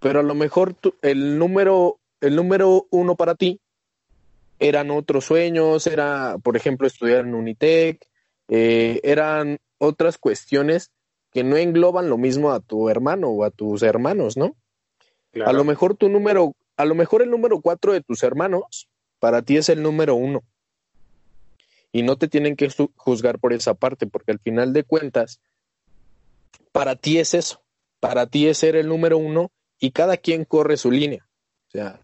Pero 0.00 0.20
a 0.20 0.22
lo 0.22 0.34
mejor 0.34 0.74
tú- 0.74 0.94
el 1.02 1.38
número, 1.38 1.98
el 2.20 2.36
número 2.36 2.86
uno 2.90 3.16
para 3.16 3.34
ti 3.34 3.60
eran 4.60 4.90
otros 4.90 5.24
sueños, 5.24 5.86
era, 5.86 6.36
por 6.42 6.56
ejemplo, 6.56 6.86
estudiar 6.86 7.20
en 7.20 7.34
Unitec, 7.34 8.06
eh, 8.48 9.00
eran 9.02 9.58
otras 9.78 10.18
cuestiones 10.18 10.90
que 11.32 11.44
no 11.44 11.56
engloban 11.56 12.08
lo 12.08 12.16
mismo 12.16 12.52
a 12.52 12.60
tu 12.60 12.88
hermano 12.88 13.28
o 13.28 13.44
a 13.44 13.50
tus 13.50 13.82
hermanos, 13.82 14.36
¿no? 14.36 14.56
Claro. 15.32 15.50
A 15.50 15.52
lo 15.52 15.64
mejor 15.64 15.94
tu 15.96 16.08
número, 16.08 16.54
a 16.76 16.84
lo 16.84 16.94
mejor 16.94 17.22
el 17.22 17.30
número 17.30 17.60
cuatro 17.60 17.92
de 17.92 18.00
tus 18.00 18.22
hermanos 18.22 18.88
para 19.18 19.42
ti 19.42 19.56
es 19.56 19.68
el 19.68 19.82
número 19.82 20.14
uno. 20.14 20.42
Y 21.92 22.02
no 22.02 22.16
te 22.16 22.28
tienen 22.28 22.56
que 22.56 22.68
juzgar 22.96 23.38
por 23.38 23.52
esa 23.52 23.74
parte, 23.74 24.06
porque 24.06 24.32
al 24.32 24.38
final 24.38 24.72
de 24.72 24.84
cuentas, 24.84 25.40
para 26.78 26.94
ti 26.94 27.18
es 27.18 27.34
eso. 27.34 27.60
Para 27.98 28.28
ti 28.28 28.46
es 28.46 28.58
ser 28.58 28.76
el 28.76 28.86
número 28.86 29.18
uno 29.18 29.50
y 29.80 29.90
cada 29.90 30.16
quien 30.16 30.44
corre 30.44 30.76
su 30.76 30.92
línea. 30.92 31.28
O 31.66 31.70
sea, 31.72 32.00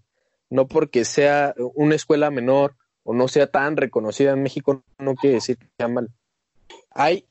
no 0.50 0.66
porque 0.66 1.04
sea 1.04 1.54
una 1.76 1.94
escuela 1.94 2.32
menor 2.32 2.74
o 3.04 3.14
no 3.14 3.28
sea 3.28 3.46
tan 3.46 3.76
reconocida 3.76 4.32
en 4.32 4.42
México, 4.42 4.82
no 4.98 5.14
quiere 5.14 5.36
decir 5.36 5.58
que 5.58 5.68
sea 5.78 5.86
mal. 5.86 6.10
Hay 6.90 7.24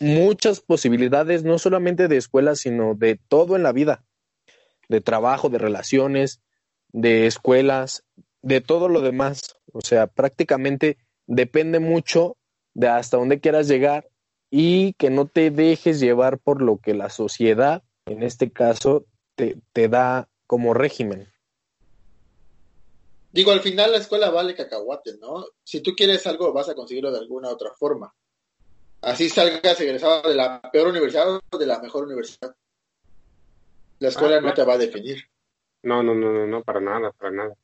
muchas 0.00 0.60
posibilidades, 0.60 1.44
no 1.44 1.58
solamente 1.58 2.08
de 2.08 2.16
escuelas, 2.16 2.60
sino 2.60 2.94
de 2.94 3.20
todo 3.28 3.56
en 3.56 3.62
la 3.62 3.72
vida 3.72 4.06
de 4.88 5.02
trabajo, 5.02 5.50
de 5.50 5.58
relaciones, 5.58 6.40
de 6.92 7.26
escuelas, 7.26 8.04
de 8.40 8.62
todo 8.62 8.88
lo 8.88 9.02
demás. 9.02 9.58
O 9.74 9.82
sea, 9.82 10.06
prácticamente 10.06 10.96
depende 11.26 11.78
mucho 11.78 12.38
de 12.72 12.88
hasta 12.88 13.18
dónde 13.18 13.38
quieras 13.38 13.68
llegar 13.68 14.08
y 14.50 14.94
que 14.94 15.10
no 15.10 15.26
te 15.26 15.50
dejes 15.50 16.00
llevar 16.00 16.38
por 16.38 16.62
lo 16.62 16.78
que 16.78 16.94
la 16.94 17.10
sociedad, 17.10 17.82
en 18.06 18.22
este 18.22 18.50
caso, 18.50 19.04
te, 19.34 19.58
te 19.72 19.88
da 19.88 20.28
como 20.46 20.74
régimen. 20.74 21.32
Digo, 23.32 23.50
al 23.50 23.60
final 23.60 23.92
la 23.92 23.98
escuela 23.98 24.30
vale 24.30 24.54
cacahuate, 24.54 25.18
¿no? 25.20 25.44
Si 25.62 25.82
tú 25.82 25.94
quieres 25.94 26.26
algo, 26.26 26.52
vas 26.52 26.68
a 26.68 26.74
conseguirlo 26.74 27.12
de 27.12 27.18
alguna 27.18 27.50
otra 27.50 27.70
forma. 27.74 28.14
Así 29.02 29.28
salgas 29.28 29.80
egresado 29.80 30.28
de 30.28 30.34
la 30.34 30.60
peor 30.72 30.88
universidad 30.88 31.38
o 31.50 31.58
de 31.58 31.66
la 31.66 31.78
mejor 31.80 32.04
universidad. 32.04 32.56
La 33.98 34.08
escuela 34.08 34.36
Ah, 34.36 34.40
no 34.40 34.54
te 34.54 34.64
va 34.64 34.74
a 34.74 34.78
definir. 34.78 35.22
No, 35.82 36.02
no, 36.02 36.14
no, 36.14 36.32
no, 36.32 36.46
no, 36.46 36.62
para 36.62 36.80
nada, 36.80 37.12
para 37.12 37.30
nada. 37.30 37.54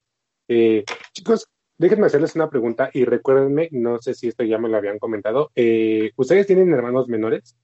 Eh, 0.49 0.85
chicos, 1.13 1.49
déjenme 1.83 2.07
hacerles 2.07 2.35
una 2.37 2.49
pregunta 2.49 2.91
y 2.95 3.05
recuérdenme, 3.05 3.69
no 3.73 3.99
sé 4.01 4.15
si 4.15 4.29
esto 4.29 4.45
ya 4.45 4.57
me 4.59 4.69
lo 4.69 4.77
habían 4.77 4.99
comentado. 4.99 5.51
eh, 5.55 6.13
¿Ustedes 6.17 6.47
tienen 6.47 6.73
hermanos 6.73 7.09
menores? 7.09 7.57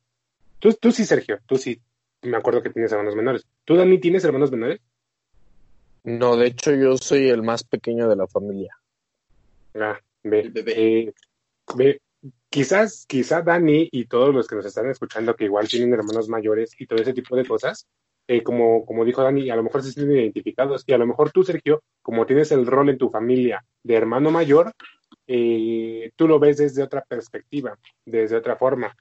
Tú, 0.58 0.72
tú 0.74 0.90
sí, 0.92 1.06
Sergio, 1.06 1.38
tú 1.46 1.56
sí. 1.56 1.80
Me 2.22 2.36
acuerdo 2.36 2.60
que 2.62 2.70
tienes 2.70 2.90
hermanos 2.90 3.14
menores. 3.14 3.46
¿Tú, 3.64 3.76
Dani, 3.76 3.98
tienes 4.00 4.24
hermanos 4.24 4.50
menores? 4.50 4.80
No, 6.04 6.36
de 6.36 6.46
hecho 6.48 6.74
yo 6.74 6.96
soy 6.96 7.28
el 7.28 7.42
más 7.42 7.62
pequeño 7.64 8.08
de 8.08 8.16
la 8.16 8.26
familia. 8.26 8.76
Ah, 9.74 9.98
ve, 10.24 10.40
El 10.40 10.50
bebé. 10.50 10.72
eh, 10.76 11.14
ve, 11.76 12.00
quizás, 12.48 13.04
quizá 13.06 13.42
Dani 13.42 13.88
y 13.92 14.06
todos 14.06 14.34
los 14.34 14.48
que 14.48 14.56
nos 14.56 14.66
están 14.66 14.90
escuchando 14.90 15.36
que 15.36 15.44
igual 15.44 15.68
tienen 15.68 15.92
hermanos 15.92 16.28
mayores 16.28 16.72
y 16.80 16.86
todo 16.86 17.00
ese 17.00 17.12
tipo 17.14 17.36
de 17.36 17.46
cosas, 17.46 17.86
eh, 18.28 18.42
como, 18.42 18.84
como 18.84 19.04
dijo 19.04 19.22
Dani, 19.22 19.48
a 19.50 19.56
lo 19.56 19.62
mejor 19.62 19.82
se 19.82 19.90
sienten 19.90 20.18
identificados 20.18 20.84
y 20.86 20.92
a 20.92 20.98
lo 20.98 21.06
mejor 21.06 21.32
tú, 21.32 21.42
Sergio, 21.42 21.82
como 22.02 22.26
tienes 22.26 22.52
el 22.52 22.66
rol 22.66 22.90
en 22.90 22.98
tu 22.98 23.08
familia 23.08 23.64
de 23.82 23.94
hermano 23.94 24.30
mayor, 24.30 24.72
eh, 25.26 26.12
tú 26.14 26.28
lo 26.28 26.38
ves 26.38 26.58
desde 26.58 26.82
otra 26.82 27.02
perspectiva, 27.02 27.78
desde 28.04 28.36
otra 28.36 28.56
forma. 28.56 28.94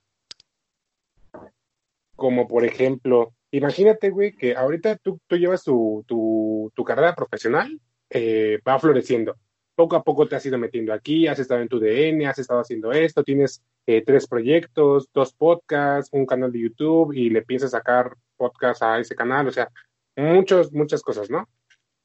Como 2.15 2.47
por 2.47 2.65
ejemplo, 2.65 3.33
imagínate, 3.51 4.09
güey, 4.09 4.31
que 4.31 4.55
ahorita 4.55 4.95
tú, 4.95 5.19
tú 5.27 5.35
llevas 5.35 5.63
tu, 5.63 6.03
tu, 6.07 6.71
tu 6.73 6.83
carrera 6.83 7.13
profesional, 7.13 7.79
eh, 8.09 8.59
va 8.65 8.79
floreciendo 8.79 9.35
poco 9.77 9.95
a 9.95 10.03
poco 10.03 10.27
te 10.27 10.35
has 10.35 10.45
ido 10.45 10.57
metiendo 10.57 10.91
aquí, 10.91 11.27
has 11.27 11.37
estado 11.37 11.61
en 11.61 11.67
tu 11.69 11.79
DN, 11.79 12.25
has 12.25 12.39
estado 12.39 12.61
haciendo 12.61 12.91
esto, 12.91 13.23
tienes 13.23 13.61
eh, 13.85 14.03
tres 14.03 14.27
proyectos, 14.27 15.07
dos 15.13 15.33
podcasts, 15.33 16.09
un 16.11 16.25
canal 16.25 16.51
de 16.51 16.61
YouTube 16.61 17.13
y 17.13 17.29
le 17.29 17.43
piensas 17.43 17.71
sacar 17.71 18.17
podcast 18.37 18.83
a 18.83 18.99
ese 18.99 19.15
canal, 19.15 19.47
o 19.47 19.51
sea, 19.51 19.69
muchos, 20.15 20.71
muchas 20.71 21.01
cosas, 21.01 21.29
¿no? 21.29 21.47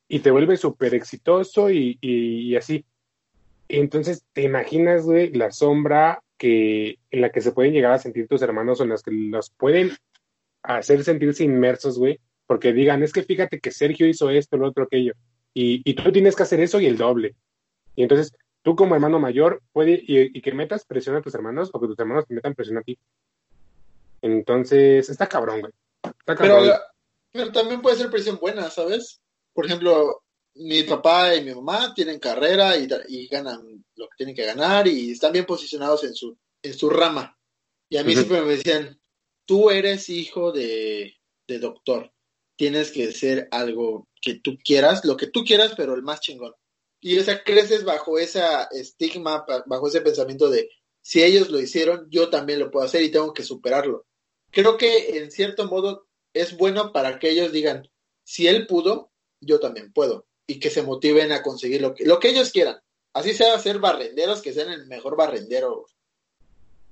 Y 0.08 0.20
te 0.20 0.30
vuelves 0.30 0.60
súper 0.60 0.94
exitoso 0.94 1.70
y, 1.70 1.98
y, 2.00 2.50
y 2.50 2.56
así. 2.56 2.84
Entonces, 3.68 4.24
¿te 4.32 4.42
imaginas, 4.42 5.04
güey, 5.04 5.32
la 5.32 5.50
sombra 5.50 6.22
que, 6.36 6.98
en 7.10 7.20
la 7.20 7.30
que 7.30 7.40
se 7.40 7.52
pueden 7.52 7.72
llegar 7.72 7.92
a 7.92 7.98
sentir 7.98 8.28
tus 8.28 8.42
hermanos 8.42 8.80
o 8.80 8.84
en 8.84 8.90
las 8.90 9.02
que 9.02 9.12
los 9.12 9.50
pueden 9.50 9.92
hacer 10.62 11.04
sentirse 11.04 11.44
inmersos, 11.44 11.98
güey? 11.98 12.20
Porque 12.46 12.72
digan, 12.72 13.02
es 13.02 13.12
que 13.12 13.22
fíjate 13.22 13.60
que 13.60 13.70
Sergio 13.70 14.06
hizo 14.06 14.28
esto, 14.28 14.56
lo 14.56 14.68
otro, 14.68 14.84
aquello. 14.84 15.14
Y, 15.54 15.80
y 15.84 15.94
tú 15.94 16.12
tienes 16.12 16.36
que 16.36 16.42
hacer 16.42 16.60
eso 16.60 16.80
y 16.80 16.86
el 16.86 16.98
doble. 16.98 17.34
Y 17.96 18.02
entonces 18.02 18.34
tú 18.62 18.76
como 18.76 18.94
hermano 18.94 19.18
mayor 19.18 19.62
puede 19.72 19.92
y, 19.92 20.36
y 20.36 20.40
que 20.42 20.52
metas 20.52 20.84
presión 20.84 21.16
a 21.16 21.22
tus 21.22 21.34
hermanos 21.34 21.70
o 21.72 21.80
que 21.80 21.86
tus 21.86 21.98
hermanos 21.98 22.26
te 22.26 22.34
metan 22.34 22.54
presión 22.54 22.78
a 22.78 22.82
ti. 22.82 22.98
Entonces, 24.22 25.10
está 25.10 25.26
cabrón, 25.26 25.60
güey. 25.60 25.72
Pero, 26.24 26.62
pero 27.32 27.52
también 27.52 27.82
puede 27.82 27.96
ser 27.96 28.10
presión 28.10 28.38
buena, 28.38 28.70
¿sabes? 28.70 29.20
Por 29.52 29.66
ejemplo, 29.66 30.22
mi 30.54 30.82
papá 30.82 31.34
y 31.34 31.44
mi 31.44 31.54
mamá 31.54 31.92
tienen 31.94 32.18
carrera 32.18 32.76
y, 32.76 32.86
y 33.08 33.26
ganan 33.28 33.84
lo 33.96 34.08
que 34.08 34.16
tienen 34.16 34.34
que 34.34 34.44
ganar 34.44 34.86
y 34.86 35.12
están 35.12 35.32
bien 35.32 35.46
posicionados 35.46 36.04
en 36.04 36.14
su, 36.14 36.36
en 36.62 36.74
su 36.74 36.90
rama. 36.90 37.38
Y 37.88 37.96
a 37.96 38.04
mí 38.04 38.14
siempre 38.14 38.40
me 38.42 38.56
decían, 38.56 39.00
tú 39.44 39.70
eres 39.70 40.08
hijo 40.08 40.52
de, 40.52 41.14
de 41.46 41.58
doctor, 41.58 42.12
tienes 42.56 42.90
que 42.90 43.12
ser 43.12 43.48
algo 43.50 44.08
que 44.20 44.34
tú 44.34 44.58
quieras, 44.64 45.04
lo 45.04 45.16
que 45.16 45.26
tú 45.26 45.44
quieras, 45.44 45.74
pero 45.76 45.94
el 45.94 46.02
más 46.02 46.20
chingón. 46.20 46.54
Y 47.00 47.18
o 47.18 47.24
sea, 47.24 47.42
creces 47.42 47.84
bajo 47.84 48.18
ese 48.18 48.42
estigma, 48.70 49.44
bajo 49.66 49.88
ese 49.88 50.00
pensamiento 50.00 50.48
de, 50.48 50.70
si 51.02 51.22
ellos 51.22 51.50
lo 51.50 51.60
hicieron, 51.60 52.06
yo 52.10 52.30
también 52.30 52.60
lo 52.60 52.70
puedo 52.70 52.86
hacer 52.86 53.02
y 53.02 53.10
tengo 53.10 53.34
que 53.34 53.42
superarlo. 53.42 54.06
Creo 54.50 54.76
que 54.76 55.18
en 55.18 55.30
cierto 55.30 55.66
modo 55.66 56.06
es 56.34 56.56
bueno 56.56 56.92
para 56.92 57.18
que 57.18 57.30
ellos 57.30 57.52
digan, 57.52 57.88
si 58.24 58.46
él 58.48 58.66
pudo, 58.66 59.10
yo 59.40 59.60
también 59.60 59.92
puedo. 59.92 60.26
Y 60.46 60.58
que 60.58 60.70
se 60.70 60.82
motiven 60.82 61.32
a 61.32 61.42
conseguir 61.42 61.80
lo 61.80 61.94
que, 61.94 62.04
lo 62.04 62.18
que 62.18 62.30
ellos 62.30 62.50
quieran. 62.50 62.76
Así 63.14 63.32
sea 63.34 63.58
ser 63.58 63.78
barrenderos, 63.78 64.42
que 64.42 64.52
sean 64.52 64.72
el 64.72 64.86
mejor 64.86 65.16
barrendero. 65.16 65.86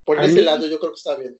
Por 0.05 0.19
A 0.19 0.25
ese 0.25 0.37
mí- 0.37 0.43
lado 0.43 0.67
yo 0.67 0.79
creo 0.79 0.93
que 0.93 0.97
está 0.99 1.17
bien. 1.17 1.39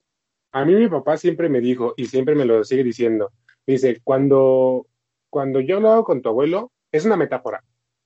A 0.53 0.65
mí 0.65 0.73
mi 0.73 0.87
papá 0.89 1.15
siempre 1.17 1.47
me 1.49 1.61
dijo, 1.61 1.93
y 1.95 2.05
siempre 2.07 2.35
me 2.35 2.45
lo 2.45 2.63
sigue 2.63 2.83
diciendo, 2.83 3.31
dice, 3.65 4.01
cuando, 4.03 4.85
cuando 5.29 5.61
yo 5.61 5.77
hablaba 5.77 6.03
con 6.03 6.21
tu 6.21 6.27
abuelo, 6.29 6.71
es 6.91 7.05
una 7.05 7.15
metáfora, 7.15 7.63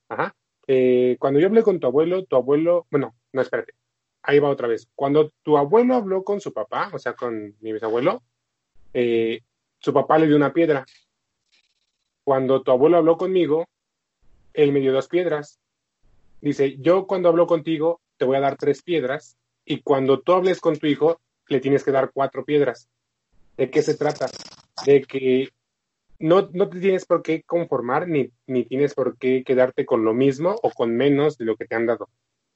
ajá, 0.10 0.36
Eh, 0.68 1.16
cuando 1.20 1.40
yo 1.40 1.46
hablé 1.48 1.62
con 1.64 1.80
tu 1.80 1.86
abuelo, 1.88 2.24
tu 2.26 2.36
abuelo, 2.36 2.86
bueno, 2.92 3.16
no, 3.34 3.42
espérate, 3.42 3.74
ahí 4.24 4.40
va 4.40 4.50
otra 4.50 4.68
vez, 4.68 4.88
cuando 4.96 5.32
tu 5.44 5.58
abuelo 5.58 5.94
habló 5.96 6.24
con 6.24 6.40
su 6.42 6.54
papá, 6.54 6.90
o 6.94 6.98
sea, 7.00 7.14
con 7.14 7.56
mi 7.62 7.72
bisabuelo, 7.74 8.22
eh, 8.94 9.42
su 9.86 9.94
papá 9.94 10.18
le 10.18 10.26
dio 10.26 10.36
una 10.36 10.52
piedra. 10.52 10.84
Cuando 12.24 12.64
tu 12.64 12.72
abuelo 12.72 12.98
habló 12.98 13.18
conmigo, 13.18 13.68
él 14.52 14.72
me 14.72 14.80
dio 14.80 14.92
dos 14.92 15.08
piedras. 15.08 15.60
Dice, 16.42 16.78
yo 16.80 17.06
cuando 17.06 17.30
hablo 17.30 17.46
contigo, 17.46 18.02
te 18.18 18.26
voy 18.26 18.38
a 18.38 18.40
dar 18.40 18.58
tres 18.58 18.82
piedras 18.82 19.38
y 19.64 19.82
cuando 19.82 20.22
tú 20.22 20.34
hables 20.34 20.60
con 20.60 20.76
tu 20.78 20.88
hijo, 20.88 21.22
le 21.50 21.60
tienes 21.60 21.84
que 21.84 21.92
dar 21.92 22.10
cuatro 22.12 22.44
piedras. 22.44 22.90
¿De 23.58 23.70
qué 23.70 23.84
se 23.84 23.96
trata? 23.96 24.26
De 24.88 25.04
que 25.04 25.50
no, 26.18 26.50
no 26.52 26.68
te 26.68 26.80
tienes 26.80 27.06
por 27.06 27.22
qué 27.22 27.44
conformar 27.44 28.08
ni, 28.08 28.32
ni 28.48 28.66
tienes 28.66 28.96
por 28.96 29.20
qué 29.20 29.44
quedarte 29.44 29.86
con 29.86 30.04
lo 30.04 30.16
mismo 30.16 30.56
o 30.64 30.72
con 30.72 30.96
menos 30.98 31.38
de 31.38 31.46
lo 31.46 31.56
que 31.56 31.66
te 31.66 31.76
han 31.76 31.86
dado. 31.86 32.10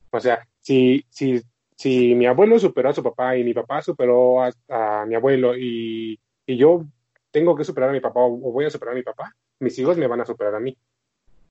O 0.09 0.19
sea, 0.19 0.47
si, 0.61 1.05
si, 1.09 1.43
si 1.77 2.15
mi 2.15 2.25
abuelo 2.25 2.57
superó 2.57 2.89
a 2.89 2.93
su 2.93 3.03
papá 3.03 3.37
y 3.37 3.43
mi 3.43 3.53
papá 3.53 3.83
superó 3.83 4.41
a, 4.41 4.51
a 4.67 5.05
mi 5.05 5.13
abuelo 5.13 5.55
y, 5.55 6.19
y 6.47 6.57
yo 6.57 6.87
tengo 7.31 7.55
que 7.55 7.63
superar 7.63 7.89
a 7.89 7.93
mi 7.93 7.99
papá 7.99 8.19
o 8.21 8.29
voy 8.29 8.65
a 8.65 8.69
superar 8.69 8.93
a 8.93 8.97
mi 8.97 9.03
papá, 9.03 9.35
mis 9.59 9.77
hijos 9.79 9.97
me 9.97 10.07
van 10.07 10.21
a 10.21 10.25
superar 10.25 10.55
a 10.55 10.59
mí. 10.59 10.77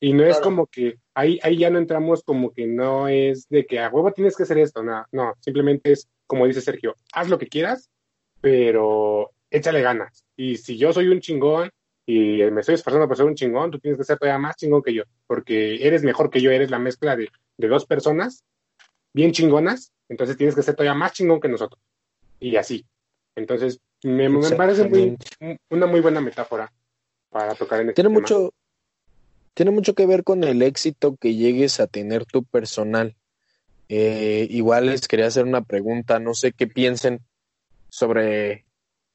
Y 0.01 0.13
no 0.13 0.25
es 0.25 0.39
como 0.39 0.67
que 0.67 0.99
ahí, 1.15 1.41
ahí 1.43 1.59
ya 1.59 1.71
no 1.71 1.79
entramos 1.79 2.23
como 2.23 2.53
que 2.53 2.67
no 2.67 3.09
es 3.09 3.49
de 3.49 3.67
que 3.67 3.81
a 3.81 3.89
huevo 3.89 4.13
tienes 4.13 4.37
que 4.37 4.45
hacer 4.45 4.59
esto, 4.59 4.83
no, 4.83 5.05
no, 5.11 5.35
simplemente 5.41 5.93
es 5.93 6.09
como 6.27 6.47
dice 6.47 6.61
Sergio, 6.61 6.95
haz 7.13 7.29
lo 7.29 7.39
que 7.39 7.49
quieras, 7.49 7.91
pero 8.41 9.31
échale 9.51 9.83
ganas. 9.83 10.25
Y 10.37 10.57
si 10.57 10.77
yo 10.77 10.93
soy 10.93 11.09
un 11.09 11.21
chingón 11.21 11.71
y 12.07 12.43
me 12.51 12.61
estoy 12.61 12.77
esforzando 12.77 13.09
por 13.09 13.17
ser 13.17 13.27
un 13.27 13.35
chingón, 13.35 13.71
tú 13.71 13.81
tienes 13.81 13.99
que 13.99 14.05
ser 14.05 14.19
todavía 14.19 14.39
más 14.39 14.57
chingón 14.57 14.83
que 14.83 14.95
yo, 14.95 15.03
porque 15.27 15.85
eres 15.85 16.05
mejor 16.05 16.31
que 16.31 16.41
yo, 16.41 16.51
eres 16.51 16.71
la 16.71 16.79
mezcla 16.79 17.17
de, 17.17 17.29
de 17.57 17.69
dos 17.69 17.87
personas 17.87 18.45
bien 19.13 19.33
chingonas, 19.33 19.93
entonces 20.09 20.37
tienes 20.37 20.55
que 20.55 20.63
ser 20.63 20.77
todavía 20.77 20.95
más 20.95 21.13
chingón 21.13 21.41
que 21.41 21.49
nosotros. 21.49 21.83
Y 22.39 22.57
así. 22.57 22.87
Entonces, 23.39 23.81
me, 24.03 24.29
me 24.29 24.51
parece 24.51 24.89
muy, 24.89 25.17
una 25.71 25.87
muy 25.87 26.01
buena 26.01 26.21
metáfora 26.21 26.73
para 27.31 27.55
tocar 27.55 27.81
en 27.81 27.91
este 27.91 28.03
Tiene 28.03 28.11
tema. 28.11 28.21
mucho, 28.21 28.53
tiene 29.55 29.71
mucho 29.71 29.95
que 29.95 30.07
ver 30.07 30.25
con 30.25 30.45
el 30.45 30.63
éxito 30.63 31.17
que 31.17 31.35
llegues 31.35 31.81
a 31.81 31.87
tener 31.87 32.27
tu 32.27 32.45
personal. 32.45 33.17
Eh, 33.89 34.47
igual 34.51 34.87
les 34.87 35.09
quería 35.09 35.27
hacer 35.27 35.45
una 35.45 35.63
pregunta, 35.63 36.19
no 36.19 36.35
sé 36.35 36.53
qué 36.53 36.67
piensen 36.67 37.21
sobre, 37.89 38.67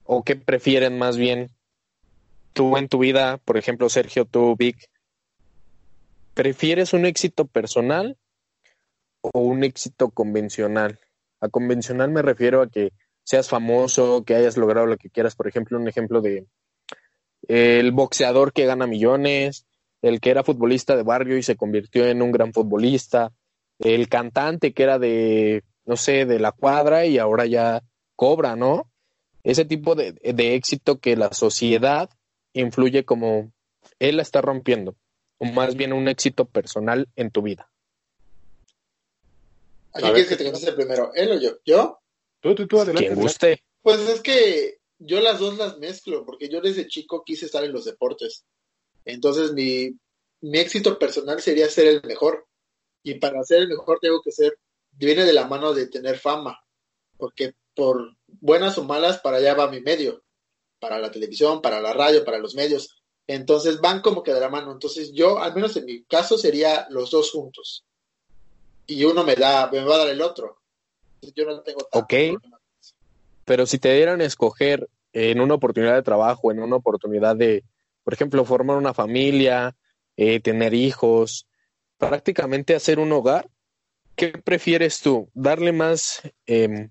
o 0.03 0.24
qué 0.24 0.36
prefieren 0.36 0.98
más 0.98 1.18
bien 1.18 1.51
tú 2.53 2.77
en 2.77 2.88
tu 2.88 3.00
vida, 3.00 3.38
por 3.38 3.58
ejemplo, 3.58 3.89
Sergio, 3.89 4.25
tú, 4.25 4.56
Vic, 4.56 4.89
¿prefieres 6.34 6.94
un 6.94 7.06
éxito 7.06 7.46
personal 7.46 8.18
o 9.22 9.39
un 9.39 9.63
éxito 9.63 10.10
convencional? 10.10 11.00
A 11.39 11.50
convencional 11.50 12.10
me 12.10 12.22
refiero 12.22 12.62
a 12.62 12.70
que 12.70 12.92
seas 13.24 13.50
famoso, 13.50 14.24
que 14.25 14.36
hayas 14.36 14.58
logrado 14.58 14.86
lo 14.86 14.98
que 14.98 15.10
quieras, 15.10 15.36
por 15.36 15.48
ejemplo, 15.48 15.80
un 15.80 15.88
ejemplo 15.88 16.22
de 16.22 16.46
el 17.48 17.92
boxeador 17.92 18.53
que 18.53 18.65
gana 18.65 18.88
millones, 18.88 19.65
el 20.01 20.20
que 20.20 20.30
era 20.30 20.44
futbolista 20.44 20.96
de 20.96 21.03
barrio 21.03 21.38
y 21.38 21.44
se 21.44 21.56
convirtió 21.56 22.06
en 22.06 22.22
un 22.22 22.32
gran 22.32 22.53
futbolista, 22.53 23.32
el 23.80 24.08
cantante 24.10 24.74
que 24.74 24.84
era 24.84 25.00
de, 25.00 25.63
no 25.86 25.98
sé, 25.98 26.25
de 26.25 26.39
la 26.39 26.51
cuadra 26.51 27.06
y 27.06 27.18
ahora 27.18 27.46
ya 27.46 27.82
cobra, 28.15 28.56
¿no? 28.56 28.89
Ese 29.44 29.65
tipo 29.65 29.96
de, 29.96 30.13
de 30.13 30.56
éxito 30.56 31.00
que 31.00 31.18
la 31.18 31.34
sociedad 31.34 32.10
influye 32.53 33.03
como 33.03 33.51
él 34.00 34.18
la 34.18 34.22
está 34.22 34.42
rompiendo, 34.42 34.96
o 35.38 35.46
más 35.46 35.75
bien 35.75 35.92
un 35.92 36.08
éxito 36.08 36.46
personal 36.46 37.10
en 37.15 37.32
tu 37.32 37.42
vida. 37.42 37.70
¿A 39.94 40.00
quién 40.00 40.13
quieres 40.13 40.30
que 40.30 40.38
te 40.38 40.44
conteste 40.46 40.74
primero? 40.74 41.12
¿Él 41.13 41.32
o 41.32 41.39
yo? 41.39 41.51
¿Yo? 41.65 42.02
Tú, 42.43 42.53
tú, 42.53 42.67
tú, 42.67 42.77
adelante. 42.77 43.07
Quien 43.07 43.13
adelante. 43.13 43.23
guste. 43.23 43.63
Pues 43.81 44.00
es 44.09 44.21
que 44.21 44.77
yo 45.00 45.21
las 45.21 45.39
dos 45.39 45.57
las 45.57 45.77
mezclo, 45.79 46.25
porque 46.25 46.50
yo 46.50 46.62
desde 46.62 46.88
chico 46.88 47.23
quise 47.25 47.45
estar 47.45 47.63
en 47.63 47.71
los 47.71 47.85
deportes. 47.85 48.45
Entonces 49.05 49.53
mi, 49.53 49.97
mi 50.41 50.59
éxito 50.59 51.00
personal 51.00 51.41
sería 51.41 51.69
ser 51.69 51.88
el 51.88 52.03
mejor. 52.03 52.45
Y 53.01 53.15
para 53.15 53.43
ser 53.43 53.59
el 53.59 53.69
mejor 53.69 54.00
tengo 54.01 54.21
que 54.21 54.31
ser, 54.31 54.57
viene 54.91 55.25
de 55.25 55.33
la 55.33 55.47
mano 55.47 55.73
de 55.73 55.88
tener 55.88 56.19
fama, 56.19 56.59
porque 57.17 57.53
por 57.75 58.15
buenas 58.27 58.77
o 58.77 58.83
malas, 58.83 59.19
para 59.19 59.38
allá 59.38 59.55
va 59.55 59.71
mi 59.71 59.81
medio, 59.81 60.23
para 60.79 61.00
la 61.00 61.12
televisión, 61.12 61.62
para 61.62 61.81
la 61.81 61.93
radio, 61.93 62.23
para 62.23 62.38
los 62.38 62.55
medios. 62.55 63.01
Entonces 63.25 63.79
van 63.79 64.01
como 64.01 64.21
que 64.21 64.33
de 64.33 64.39
la 64.39 64.50
mano. 64.50 64.71
Entonces 64.71 65.11
yo, 65.13 65.39
al 65.39 65.55
menos 65.55 65.75
en 65.77 65.85
mi 65.85 66.03
caso, 66.03 66.37
sería 66.37 66.87
los 66.89 67.11
dos 67.11 67.31
juntos. 67.31 67.85
Y 68.85 69.03
uno 69.05 69.24
me 69.24 69.35
da, 69.35 69.70
me 69.72 69.83
va 69.83 69.96
a 69.96 70.00
dar 70.00 70.09
el 70.09 70.22
otro. 70.22 70.62
Yo 71.36 71.46
no 71.46 71.62
tengo 71.62 71.81
tanto 71.92 72.00
Ok. 72.00 72.09
problema. 72.09 72.59
Pero 73.46 73.66
si 73.66 73.77
te 73.77 73.94
dieran 73.94 74.22
a 74.22 74.25
escoger 74.25 74.90
en 75.12 75.42
una 75.42 75.55
oportunidad 75.55 75.96
de 75.96 76.03
trabajo, 76.03 76.51
en 76.51 76.59
una 76.59 76.77
oportunidad 76.77 77.36
de, 77.36 77.64
por 78.03 78.14
ejemplo, 78.14 78.46
formar 78.46 78.77
una 78.77 78.94
familia, 78.94 79.75
eh, 80.16 80.40
tener 80.40 80.74
hijos, 80.74 81.48
prácticamente 81.98 82.75
hacer 82.75 83.00
un 83.00 83.12
hogar, 83.12 83.50
¿qué 84.16 84.29
prefieres 84.29 85.01
tú? 85.01 85.29
¿Darle 85.33 85.72
más, 85.72 86.22
em, 86.46 86.90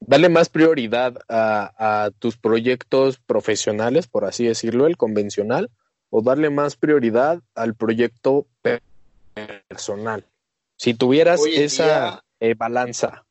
darle 0.00 0.28
más 0.28 0.48
prioridad 0.48 1.18
a, 1.28 2.04
a 2.04 2.10
tus 2.10 2.36
proyectos 2.36 3.18
profesionales, 3.18 4.06
por 4.06 4.24
así 4.24 4.46
decirlo, 4.46 4.86
el 4.86 4.96
convencional, 4.96 5.70
o 6.10 6.22
darle 6.22 6.50
más 6.50 6.76
prioridad 6.76 7.40
al 7.54 7.74
proyecto 7.74 8.46
pe- 8.62 8.80
personal? 9.68 10.26
Si 10.76 10.94
tuvieras 10.94 11.40
esa 11.46 11.84
día- 11.84 12.24
eh, 12.40 12.54
balanza. 12.54 13.24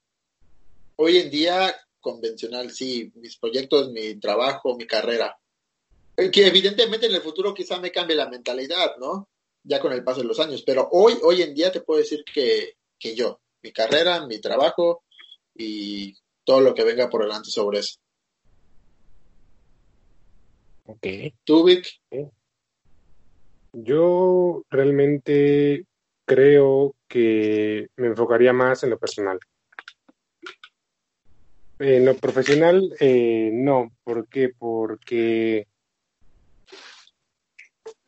Hoy 0.95 1.17
en 1.17 1.29
día, 1.29 1.75
convencional, 1.99 2.71
sí, 2.71 3.11
mis 3.15 3.37
proyectos, 3.37 3.91
mi 3.91 4.15
trabajo, 4.19 4.75
mi 4.75 4.85
carrera. 4.85 5.37
Eh, 6.15 6.31
Que 6.31 6.47
evidentemente 6.47 7.05
en 7.05 7.15
el 7.15 7.21
futuro 7.21 7.53
quizá 7.53 7.79
me 7.79 7.91
cambie 7.91 8.15
la 8.15 8.29
mentalidad, 8.29 8.97
¿no? 8.97 9.29
Ya 9.63 9.79
con 9.79 9.91
el 9.93 10.03
paso 10.03 10.21
de 10.21 10.27
los 10.27 10.39
años, 10.39 10.63
pero 10.65 10.87
hoy, 10.91 11.17
hoy 11.23 11.41
en 11.41 11.53
día 11.53 11.71
te 11.71 11.81
puedo 11.81 11.99
decir 11.99 12.23
que, 12.23 12.77
que 12.97 13.15
yo, 13.15 13.39
mi 13.61 13.71
carrera, 13.71 14.25
mi 14.25 14.39
trabajo 14.39 15.03
y 15.55 16.15
todo 16.43 16.61
lo 16.61 16.73
que 16.73 16.83
venga 16.83 17.09
por 17.09 17.23
delante 17.23 17.49
sobre 17.49 17.79
eso. 17.79 17.99
Ok. 20.85 21.05
¿Tú, 21.43 21.65
Vic? 21.65 21.85
Yo 23.73 24.63
realmente 24.69 25.85
creo 26.27 26.93
que 27.07 27.87
me 27.95 28.07
enfocaría 28.07 28.51
más 28.51 28.83
en 28.83 28.91
lo 28.91 28.99
personal. 28.99 29.39
En 31.79 32.05
lo 32.05 32.15
profesional, 32.15 32.93
eh, 32.99 33.49
no. 33.53 33.91
¿Por 34.03 34.27
qué? 34.27 34.49
Porque 34.49 35.67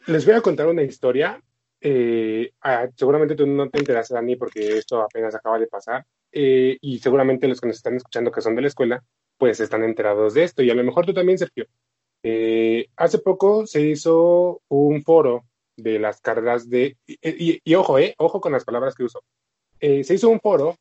les 0.07 0.25
voy 0.25 0.35
a 0.35 0.41
contar 0.41 0.67
una 0.67 0.83
historia. 0.83 1.41
Eh, 1.79 2.51
ah, 2.61 2.89
seguramente 2.93 3.35
tú 3.35 3.47
no 3.47 3.69
te 3.69 3.79
enteras, 3.79 4.09
Dani, 4.09 4.35
porque 4.35 4.77
esto 4.77 5.01
apenas 5.01 5.33
acaba 5.33 5.57
de 5.57 5.67
pasar. 5.67 6.05
Eh, 6.31 6.77
y 6.81 6.99
seguramente 6.99 7.47
los 7.47 7.61
que 7.61 7.67
nos 7.67 7.77
están 7.77 7.95
escuchando 7.95 8.31
que 8.31 8.41
son 8.41 8.55
de 8.55 8.63
la 8.63 8.67
escuela, 8.67 9.01
pues 9.37 9.61
están 9.61 9.83
enterados 9.83 10.33
de 10.33 10.43
esto. 10.43 10.61
Y 10.61 10.69
a 10.69 10.75
lo 10.75 10.83
mejor 10.83 11.05
tú 11.05 11.13
también, 11.13 11.37
Sergio. 11.37 11.67
Hace 12.97 13.19
poco 13.19 13.65
se 13.65 13.79
hizo 13.81 14.61
un 14.67 15.03
foro 15.03 15.45
de 15.83 15.99
las 15.99 16.21
carreras 16.21 16.69
de... 16.69 16.97
Y, 17.05 17.75
ojo, 17.75 17.99
eh, 17.99 18.15
ojo 18.17 18.41
con 18.41 18.51
las 18.51 18.65
palabras 18.65 18.95
que 18.95 19.03
uso. 19.03 19.23
Eh, 19.79 20.03
se 20.03 20.15
hizo 20.15 20.29
un 20.29 20.39
foro 20.39 20.75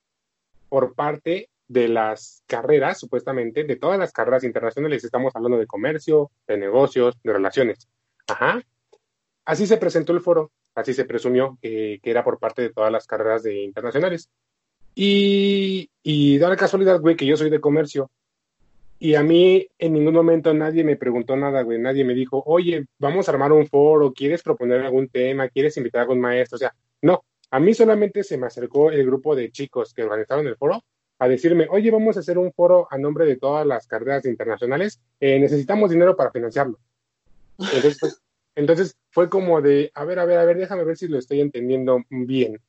por 0.69 0.95
parte 0.95 1.49
de 1.69 1.89
las 1.89 2.43
carreras, 2.47 2.99
supuestamente, 2.99 3.65
de 3.65 3.77
todas 3.77 3.99
las 3.99 4.13
carreras 4.13 4.45
internacionales. 4.45 5.05
Estamos 5.05 5.35
hablando 5.35 5.59
de 5.59 5.67
comercio, 5.67 6.31
de 6.47 6.57
negocios, 6.57 7.15
de 7.23 7.33
relaciones. 7.33 7.89
Ajá. 8.27 8.63
Así 9.45 9.67
se 9.67 9.77
presentó 9.77 10.13
el 10.13 10.21
foro, 10.21 10.51
así 10.75 10.95
se 10.95 11.05
presumió 11.05 11.59
que, 11.63 12.01
que 12.03 12.11
era 12.11 12.25
por 12.25 12.39
parte 12.39 12.63
de 12.63 12.71
todas 12.71 12.93
las 12.93 13.07
carreras 13.07 13.43
de 13.43 13.63
internacionales. 13.63 14.31
Y, 14.95 15.91
y 16.03 16.39
da 16.39 16.49
la 16.49 16.57
casualidad, 16.57 17.01
güey, 17.01 17.17
que 17.17 17.27
yo 17.27 17.37
soy 17.37 17.51
de 17.51 17.61
comercio. 17.61 18.11
Y 19.01 19.15
a 19.15 19.23
mí 19.23 19.67
en 19.79 19.93
ningún 19.93 20.15
momento 20.15 20.53
nadie 20.53 20.83
me 20.83 20.97
preguntó 20.97 21.37
nada, 21.37 21.63
güey. 21.63 21.79
Nadie 21.79 22.05
me 22.05 22.15
dijo, 22.15 22.43
oye, 22.47 22.87
vamos 22.99 23.29
a 23.29 23.33
armar 23.33 23.53
un 23.53 23.67
foro, 23.67 24.13
¿quieres 24.13 24.43
proponer 24.43 24.81
algún 24.81 25.09
tema? 25.09 25.49
¿Quieres 25.49 25.77
invitar 25.77 26.01
a 26.01 26.03
algún 26.03 26.21
maestro? 26.21 26.57
O 26.57 26.59
sea, 26.59 26.75
no. 27.03 27.25
A 27.51 27.61
mí 27.61 27.73
solamente 27.75 28.25
se 28.25 28.37
me 28.37 28.47
acercó 28.47 28.91
el 28.91 29.07
grupo 29.07 29.35
de 29.35 29.51
chicos 29.51 29.95
que 29.95 30.03
organizaron 30.03 30.47
el 30.47 30.57
foro 30.57 30.83
a 31.19 31.29
decirme, 31.29 31.67
oye, 31.71 31.91
vamos 31.91 32.17
a 32.17 32.21
hacer 32.21 32.39
un 32.39 32.53
foro 32.53 32.87
a 32.91 32.99
nombre 32.99 33.25
de 33.25 33.37
todas 33.37 33.67
las 33.67 33.87
carreras 33.87 34.25
internacionales. 34.27 35.01
Eh, 35.21 35.39
necesitamos 35.39 35.91
dinero 35.91 36.17
para 36.17 36.31
financiarlo. 36.31 36.79
Entonces, 37.59 37.99
pues, 38.01 38.23
entonces 38.55 38.97
fue 39.11 39.29
como 39.29 39.63
de, 39.63 39.91
a 39.95 40.05
ver, 40.05 40.19
a 40.19 40.25
ver, 40.25 40.39
a 40.39 40.45
ver, 40.45 40.59
déjame 40.59 40.85
ver 40.85 40.97
si 40.97 41.09
lo 41.09 41.19
estoy 41.19 41.41
entendiendo 41.41 42.03
bien. 42.11 42.61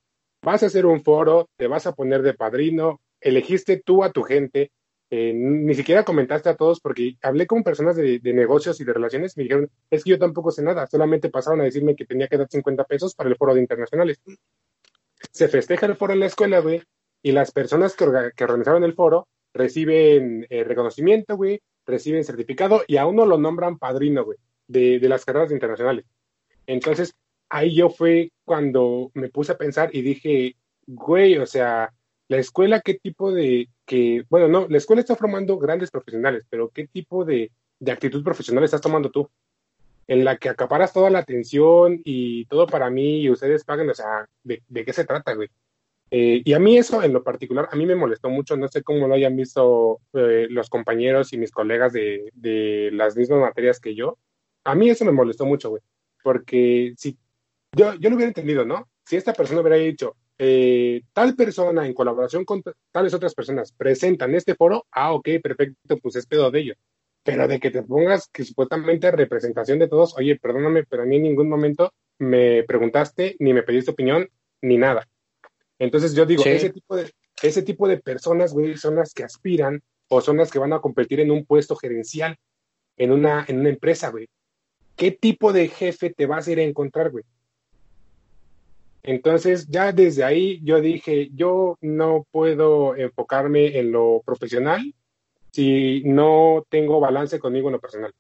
Vas 0.42 0.64
a 0.64 0.68
hacer 0.68 0.86
un 0.86 1.04
foro, 1.04 1.50
te 1.58 1.68
vas 1.68 1.86
a 1.88 1.94
poner 1.94 2.22
de 2.22 2.34
padrino, 2.34 3.02
elegiste 3.20 3.82
tú 3.84 4.04
a 4.04 4.12
tu 4.12 4.24
gente, 4.24 4.72
eh, 5.12 5.34
ni 5.34 5.74
siquiera 5.74 6.04
comentaste 6.06 6.50
a 6.50 6.56
todos 6.56 6.80
porque 6.80 7.18
hablé 7.22 7.48
con 7.48 7.64
personas 7.64 7.96
de, 7.96 8.20
de 8.20 8.34
negocios 8.34 8.80
y 8.80 8.84
de 8.84 8.94
relaciones 8.94 9.36
y 9.36 9.40
me 9.40 9.44
dijeron, 9.44 9.70
es 9.90 10.04
que 10.04 10.12
yo 10.12 10.20
tampoco 10.20 10.52
sé 10.52 10.62
nada, 10.64 10.86
solamente 10.88 11.30
pasaron 11.30 11.62
a 11.62 11.64
decirme 11.66 11.96
que 11.96 12.06
tenía 12.06 12.28
que 12.28 12.38
dar 12.38 12.48
50 12.50 12.84
pesos 12.86 13.16
para 13.16 13.30
el 13.30 13.36
foro 13.36 13.54
de 13.56 13.62
internacionales. 13.62 14.22
Se 15.32 15.48
festeja 15.48 15.86
el 15.86 15.96
foro 15.96 16.14
en 16.14 16.20
la 16.22 16.28
escuela, 16.28 16.60
güey, 16.60 16.82
y 17.22 17.32
las 17.32 17.52
personas 17.52 17.96
que, 17.96 18.06
orga- 18.06 18.34
que 18.34 18.44
organizaron 18.44 18.84
el 18.84 18.94
foro 18.94 19.28
reciben 19.54 20.46
eh, 20.50 20.64
reconocimiento, 20.64 21.36
güey, 21.36 21.60
reciben 21.86 22.24
certificado 22.24 22.84
y 22.88 22.98
a 22.98 23.06
uno 23.06 23.26
lo 23.26 23.38
nombran 23.38 23.78
padrino, 23.78 24.24
güey, 24.24 24.38
de, 24.68 25.00
de 25.00 25.10
las 25.10 25.26
carreras 25.26 25.52
internacionales. 25.52 26.06
Entonces, 26.68 27.16
ahí 27.50 27.76
yo 27.76 27.90
fue 27.90 28.32
cuando 28.46 29.12
me 29.16 29.30
puse 29.30 29.52
a 29.54 29.58
pensar 29.58 29.90
y 29.92 30.02
dije, 30.04 30.56
güey, 30.86 31.38
o 31.40 31.46
sea, 31.48 31.92
la 32.30 32.38
escuela, 32.38 32.80
¿qué 32.82 32.94
tipo 32.94 33.32
de, 33.32 33.70
que, 33.86 34.24
bueno, 34.30 34.48
no, 34.48 34.68
la 34.70 34.78
escuela 34.78 35.02
está 35.02 35.16
formando 35.16 35.58
grandes 35.58 35.90
profesionales, 35.90 36.46
pero 36.50 36.70
¿qué 36.70 36.88
tipo 36.88 37.26
de, 37.26 37.52
de 37.80 37.92
actitud 37.92 38.24
profesional 38.24 38.64
estás 38.64 38.82
tomando 38.82 39.10
tú? 39.10 39.30
En 40.08 40.24
la 40.24 40.38
que 40.38 40.50
acaparas 40.50 40.94
toda 40.94 41.10
la 41.10 41.20
atención 41.20 42.00
y 42.04 42.46
todo 42.46 42.68
para 42.68 42.92
mí 42.92 43.22
y 43.22 43.32
ustedes 43.32 43.66
pagan, 43.66 43.90
o 43.90 43.96
sea, 43.96 44.30
¿de, 44.44 44.62
qué 44.86 44.94
se 44.94 45.06
trata, 45.06 45.34
güey? 45.34 45.50
Eh, 46.12 46.42
y 46.46 46.54
a 46.54 46.60
mí 46.60 46.78
eso 46.78 47.02
en 47.04 47.14
lo 47.14 47.24
particular, 47.24 47.68
a 47.72 47.76
mí 47.76 47.88
me 47.88 47.96
molestó 47.96 48.30
mucho, 48.30 48.56
no 48.56 48.68
sé 48.68 48.84
cómo 48.84 49.08
lo 49.08 49.16
hayan 49.16 49.36
visto 49.36 50.00
eh, 50.14 50.48
los 50.52 50.70
compañeros 50.70 51.34
y 51.34 51.38
mis 51.40 51.52
colegas 51.52 51.94
de, 51.94 52.30
de, 52.34 52.92
las 52.94 53.18
mismas 53.18 53.40
materias 53.40 53.80
que 53.80 53.96
yo. 53.96 54.20
A 54.66 54.76
mí 54.76 54.90
eso 54.90 55.04
me 55.04 55.12
molestó 55.12 55.48
mucho, 55.48 55.72
güey, 55.72 55.82
porque 56.24 56.94
si 56.96 57.18
yo, 57.76 57.96
yo 57.96 58.10
lo 58.12 58.16
hubiera 58.16 58.30
entendido, 58.30 58.66
¿no? 58.66 58.88
Si 59.04 59.16
esta 59.16 59.34
persona 59.34 59.62
hubiera 59.62 59.78
dicho, 59.78 60.16
eh, 60.42 61.02
tal 61.12 61.36
persona 61.36 61.86
en 61.86 61.94
colaboración 61.94 62.46
con 62.46 62.64
tales 62.92 63.14
otras 63.14 63.36
personas 63.36 63.74
presentan 63.74 64.34
este 64.34 64.56
foro, 64.56 64.88
ah, 64.92 65.14
ok, 65.14 65.28
perfecto, 65.44 65.98
pues 65.98 66.16
es 66.16 66.26
pedo 66.26 66.50
de 66.50 66.60
ellos. 66.62 66.78
Pero 67.24 67.48
de 67.48 67.60
que 67.60 67.70
te 67.70 67.84
pongas 67.84 68.30
que 68.30 68.46
supuestamente 68.46 69.12
representación 69.12 69.80
de 69.80 69.90
todos, 69.90 70.16
oye, 70.18 70.40
perdóname, 70.40 70.86
pero 70.86 71.04
a 71.04 71.06
mí 71.06 71.18
en 71.18 71.24
ningún 71.24 71.50
momento 71.50 71.94
me 72.18 72.64
preguntaste, 72.64 73.36
ni 73.40 73.54
me 73.54 73.64
pediste 73.64 73.92
opinión, 73.92 74.30
ni 74.62 74.78
nada. 74.78 75.06
Entonces 75.78 76.16
yo 76.16 76.26
digo, 76.26 76.44
sí. 76.44 76.50
ese, 76.50 76.70
tipo 76.70 76.96
de, 76.96 77.12
ese 77.44 77.62
tipo 77.62 77.90
de 77.90 77.98
personas, 77.98 78.54
güey, 78.54 78.78
son 78.78 78.96
las 78.96 79.14
que 79.14 79.26
aspiran 79.26 79.82
o 80.08 80.22
son 80.22 80.38
las 80.38 80.50
que 80.50 80.60
van 80.60 80.72
a 80.72 80.80
competir 80.80 81.20
en 81.20 81.32
un 81.32 81.46
puesto 81.46 81.76
gerencial 81.76 82.38
en 82.96 83.12
una, 83.12 83.46
en 83.48 83.60
una 83.60 83.70
empresa, 83.70 84.10
güey. 84.10 84.30
¿Qué 84.96 85.12
tipo 85.12 85.52
de 85.52 85.68
jefe 85.68 86.14
te 86.14 86.26
vas 86.26 86.48
a 86.48 86.52
ir 86.52 86.60
a 86.60 86.64
encontrar, 86.64 87.10
güey? 87.12 87.26
Entonces, 89.10 89.68
ya 89.68 89.92
desde 89.92 90.24
ahí 90.24 90.60
yo 90.64 90.82
dije, 90.82 91.32
yo 91.34 91.80
no 91.82 92.28
puedo 92.30 92.96
enfocarme 92.96 93.80
en 93.80 93.92
lo 93.92 94.22
profesional 94.24 94.94
si 95.52 96.04
no 96.06 96.64
tengo 96.70 97.00
balance 97.00 97.40
conmigo 97.40 97.70
en 97.70 97.74
lo 97.74 97.80
personal. 97.80 98.14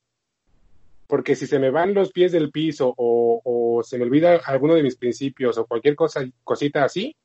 Porque 1.05 1.35
si 1.35 1.45
se 1.45 1.59
me 1.59 1.69
van 1.69 1.93
los 1.93 2.11
pies 2.11 2.31
del 2.31 2.49
piso 2.49 2.91
o, 2.97 3.83
se 3.83 3.99
me 3.99 4.05
olvida 4.05 4.37
alguno 4.37 4.73
de 4.73 4.81
mis 4.81 4.95
principios 4.95 5.59
o 5.59 5.67
cualquier 5.67 5.95
cosa, 5.95 6.27
cosita 6.43 6.85
así, 6.85 7.15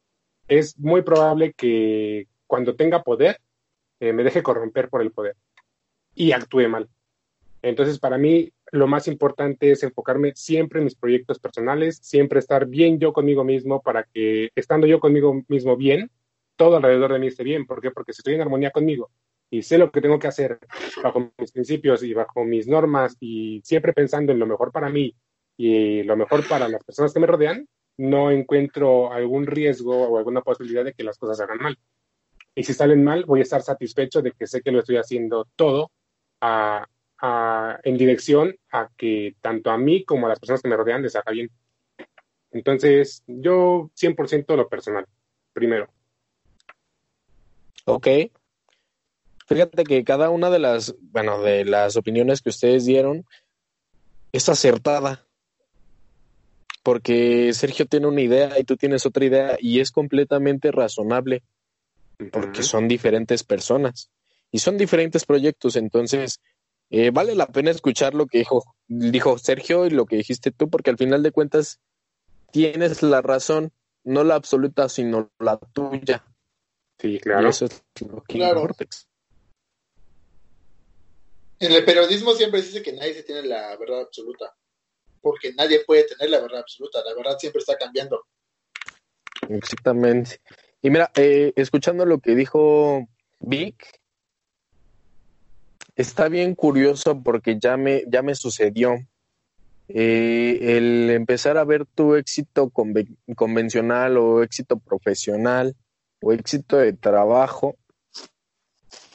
es 0.46 0.78
muy 0.78 1.00
probable 1.00 1.54
que 1.54 2.28
cuando 2.46 2.76
tenga 2.76 3.02
poder 3.02 3.40
eh, 3.98 4.12
me 4.12 4.24
deje 4.24 4.42
corromper 4.42 4.90
por 4.90 5.00
el 5.00 5.10
poder 5.10 5.36
y 6.14 6.32
actúe 6.32 6.68
mal. 6.68 6.90
Entonces, 7.62 7.98
para 7.98 8.18
mí, 8.18 8.52
lo 8.74 8.88
más 8.88 9.06
importante 9.06 9.70
es 9.70 9.84
enfocarme 9.84 10.32
siempre 10.34 10.80
en 10.80 10.84
mis 10.86 10.96
proyectos 10.96 11.38
personales, 11.38 11.98
siempre 12.02 12.40
estar 12.40 12.66
bien 12.66 12.98
yo 12.98 13.12
conmigo 13.12 13.44
mismo 13.44 13.80
para 13.80 14.02
que, 14.02 14.50
estando 14.56 14.88
yo 14.88 14.98
conmigo 14.98 15.44
mismo 15.46 15.76
bien, 15.76 16.10
todo 16.56 16.76
alrededor 16.76 17.12
de 17.12 17.20
mí 17.20 17.28
esté 17.28 17.44
bien. 17.44 17.66
¿Por 17.66 17.80
qué? 17.80 17.92
Porque 17.92 18.12
si 18.12 18.18
estoy 18.18 18.34
en 18.34 18.40
armonía 18.40 18.72
conmigo 18.72 19.10
y 19.48 19.62
sé 19.62 19.78
lo 19.78 19.92
que 19.92 20.00
tengo 20.00 20.18
que 20.18 20.26
hacer 20.26 20.58
bajo 21.04 21.30
mis 21.38 21.52
principios 21.52 22.02
y 22.02 22.14
bajo 22.14 22.44
mis 22.44 22.66
normas 22.66 23.16
y 23.20 23.60
siempre 23.62 23.92
pensando 23.92 24.32
en 24.32 24.40
lo 24.40 24.46
mejor 24.46 24.72
para 24.72 24.90
mí 24.90 25.14
y 25.56 26.02
lo 26.02 26.16
mejor 26.16 26.46
para 26.48 26.68
las 26.68 26.82
personas 26.82 27.14
que 27.14 27.20
me 27.20 27.28
rodean, 27.28 27.68
no 27.96 28.32
encuentro 28.32 29.12
algún 29.12 29.46
riesgo 29.46 30.08
o 30.08 30.18
alguna 30.18 30.40
posibilidad 30.40 30.84
de 30.84 30.94
que 30.94 31.04
las 31.04 31.16
cosas 31.16 31.40
hagan 31.40 31.58
mal. 31.58 31.78
Y 32.56 32.64
si 32.64 32.74
salen 32.74 33.04
mal, 33.04 33.24
voy 33.24 33.38
a 33.38 33.44
estar 33.44 33.62
satisfecho 33.62 34.20
de 34.20 34.32
que 34.32 34.48
sé 34.48 34.62
que 34.62 34.72
lo 34.72 34.80
estoy 34.80 34.96
haciendo 34.96 35.46
todo 35.54 35.92
a, 36.40 36.88
a, 37.26 37.80
en 37.84 37.96
dirección 37.96 38.54
a 38.70 38.90
que 38.98 39.34
tanto 39.40 39.70
a 39.70 39.78
mí 39.78 40.04
como 40.04 40.26
a 40.26 40.28
las 40.28 40.38
personas 40.38 40.60
que 40.60 40.68
me 40.68 40.76
rodean 40.76 41.00
les 41.00 41.16
haga 41.16 41.32
bien. 41.32 41.50
Entonces, 42.50 43.22
yo 43.26 43.90
100% 43.98 44.54
lo 44.56 44.68
personal, 44.68 45.06
primero. 45.54 45.88
Ok. 47.86 48.08
Fíjate 49.46 49.84
que 49.84 50.04
cada 50.04 50.28
una 50.28 50.50
de 50.50 50.58
las, 50.58 50.94
bueno, 51.00 51.40
de 51.40 51.64
las 51.64 51.96
opiniones 51.96 52.42
que 52.42 52.50
ustedes 52.50 52.84
dieron 52.84 53.24
es 54.32 54.50
acertada 54.50 55.26
porque 56.82 57.54
Sergio 57.54 57.86
tiene 57.86 58.06
una 58.06 58.20
idea 58.20 58.58
y 58.60 58.64
tú 58.64 58.76
tienes 58.76 59.06
otra 59.06 59.24
idea 59.24 59.56
y 59.58 59.80
es 59.80 59.90
completamente 59.90 60.70
razonable 60.70 61.42
porque 62.30 62.62
son 62.62 62.86
diferentes 62.86 63.44
personas 63.44 64.10
y 64.50 64.58
son 64.58 64.76
diferentes 64.76 65.24
proyectos, 65.24 65.76
entonces 65.76 66.40
eh, 66.96 67.10
vale 67.10 67.34
la 67.34 67.46
pena 67.48 67.70
escuchar 67.72 68.14
lo 68.14 68.26
que 68.26 68.38
dijo, 68.38 68.62
dijo 68.86 69.36
Sergio 69.38 69.86
y 69.86 69.90
lo 69.90 70.06
que 70.06 70.16
dijiste 70.16 70.52
tú 70.52 70.70
porque 70.70 70.90
al 70.90 70.96
final 70.98 71.22
de 71.24 71.32
cuentas 71.32 71.80
tienes 72.52 73.02
la 73.02 73.20
razón, 73.20 73.72
no 74.04 74.22
la 74.22 74.36
absoluta, 74.36 74.88
sino 74.88 75.30
la 75.40 75.58
tuya. 75.58 76.24
Sí, 77.00 77.18
claro. 77.18 77.46
Y 77.48 77.50
eso 77.50 77.64
es 77.64 77.82
lo 78.00 78.22
que 78.22 78.34
Claro. 78.38 78.60
importa. 78.60 78.84
En 81.58 81.72
el 81.72 81.84
periodismo 81.84 82.32
siempre 82.34 82.60
se 82.60 82.68
dice 82.68 82.82
que 82.82 82.92
nadie 82.92 83.14
se 83.14 83.22
tiene 83.22 83.42
la 83.42 83.76
verdad 83.76 84.02
absoluta, 84.02 84.54
porque 85.20 85.52
nadie 85.54 85.84
puede 85.84 86.04
tener 86.04 86.30
la 86.30 86.40
verdad 86.40 86.60
absoluta, 86.60 87.02
la 87.04 87.14
verdad 87.14 87.36
siempre 87.38 87.60
está 87.60 87.76
cambiando. 87.76 88.22
Exactamente. 89.48 90.40
Y 90.82 90.90
mira, 90.90 91.10
eh, 91.16 91.52
escuchando 91.56 92.04
lo 92.06 92.18
que 92.18 92.34
dijo 92.34 93.06
Vic, 93.40 94.00
está 95.96 96.28
bien 96.28 96.54
curioso 96.54 97.22
porque 97.22 97.58
ya 97.58 97.76
me, 97.76 98.04
ya 98.08 98.22
me 98.22 98.34
sucedió. 98.34 98.96
Eh, 99.88 100.76
el 100.78 101.10
empezar 101.10 101.58
a 101.58 101.64
ver 101.64 101.84
tu 101.84 102.14
éxito 102.14 102.70
conven- 102.70 103.16
convencional 103.36 104.16
o 104.16 104.42
éxito 104.42 104.78
profesional 104.78 105.76
o 106.22 106.32
éxito 106.32 106.78
de 106.78 106.94
trabajo 106.94 107.76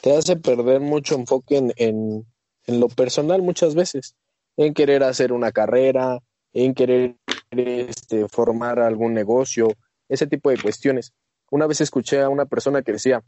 te 0.00 0.16
hace 0.16 0.36
perder 0.36 0.80
mucho 0.80 1.16
enfoque 1.16 1.56
en, 1.56 1.72
en, 1.76 2.24
en 2.66 2.80
lo 2.80 2.88
personal 2.88 3.42
muchas 3.42 3.74
veces, 3.74 4.14
en 4.56 4.72
querer 4.72 5.02
hacer 5.02 5.32
una 5.32 5.50
carrera, 5.50 6.20
en 6.52 6.72
querer 6.72 7.16
este, 7.50 8.28
formar 8.28 8.78
algún 8.78 9.12
negocio, 9.12 9.74
ese 10.08 10.26
tipo 10.26 10.50
de 10.50 10.58
cuestiones. 10.58 11.12
Una 11.50 11.66
vez 11.66 11.80
escuché 11.80 12.20
a 12.20 12.28
una 12.28 12.46
persona 12.46 12.82
que 12.82 12.92
decía, 12.92 13.24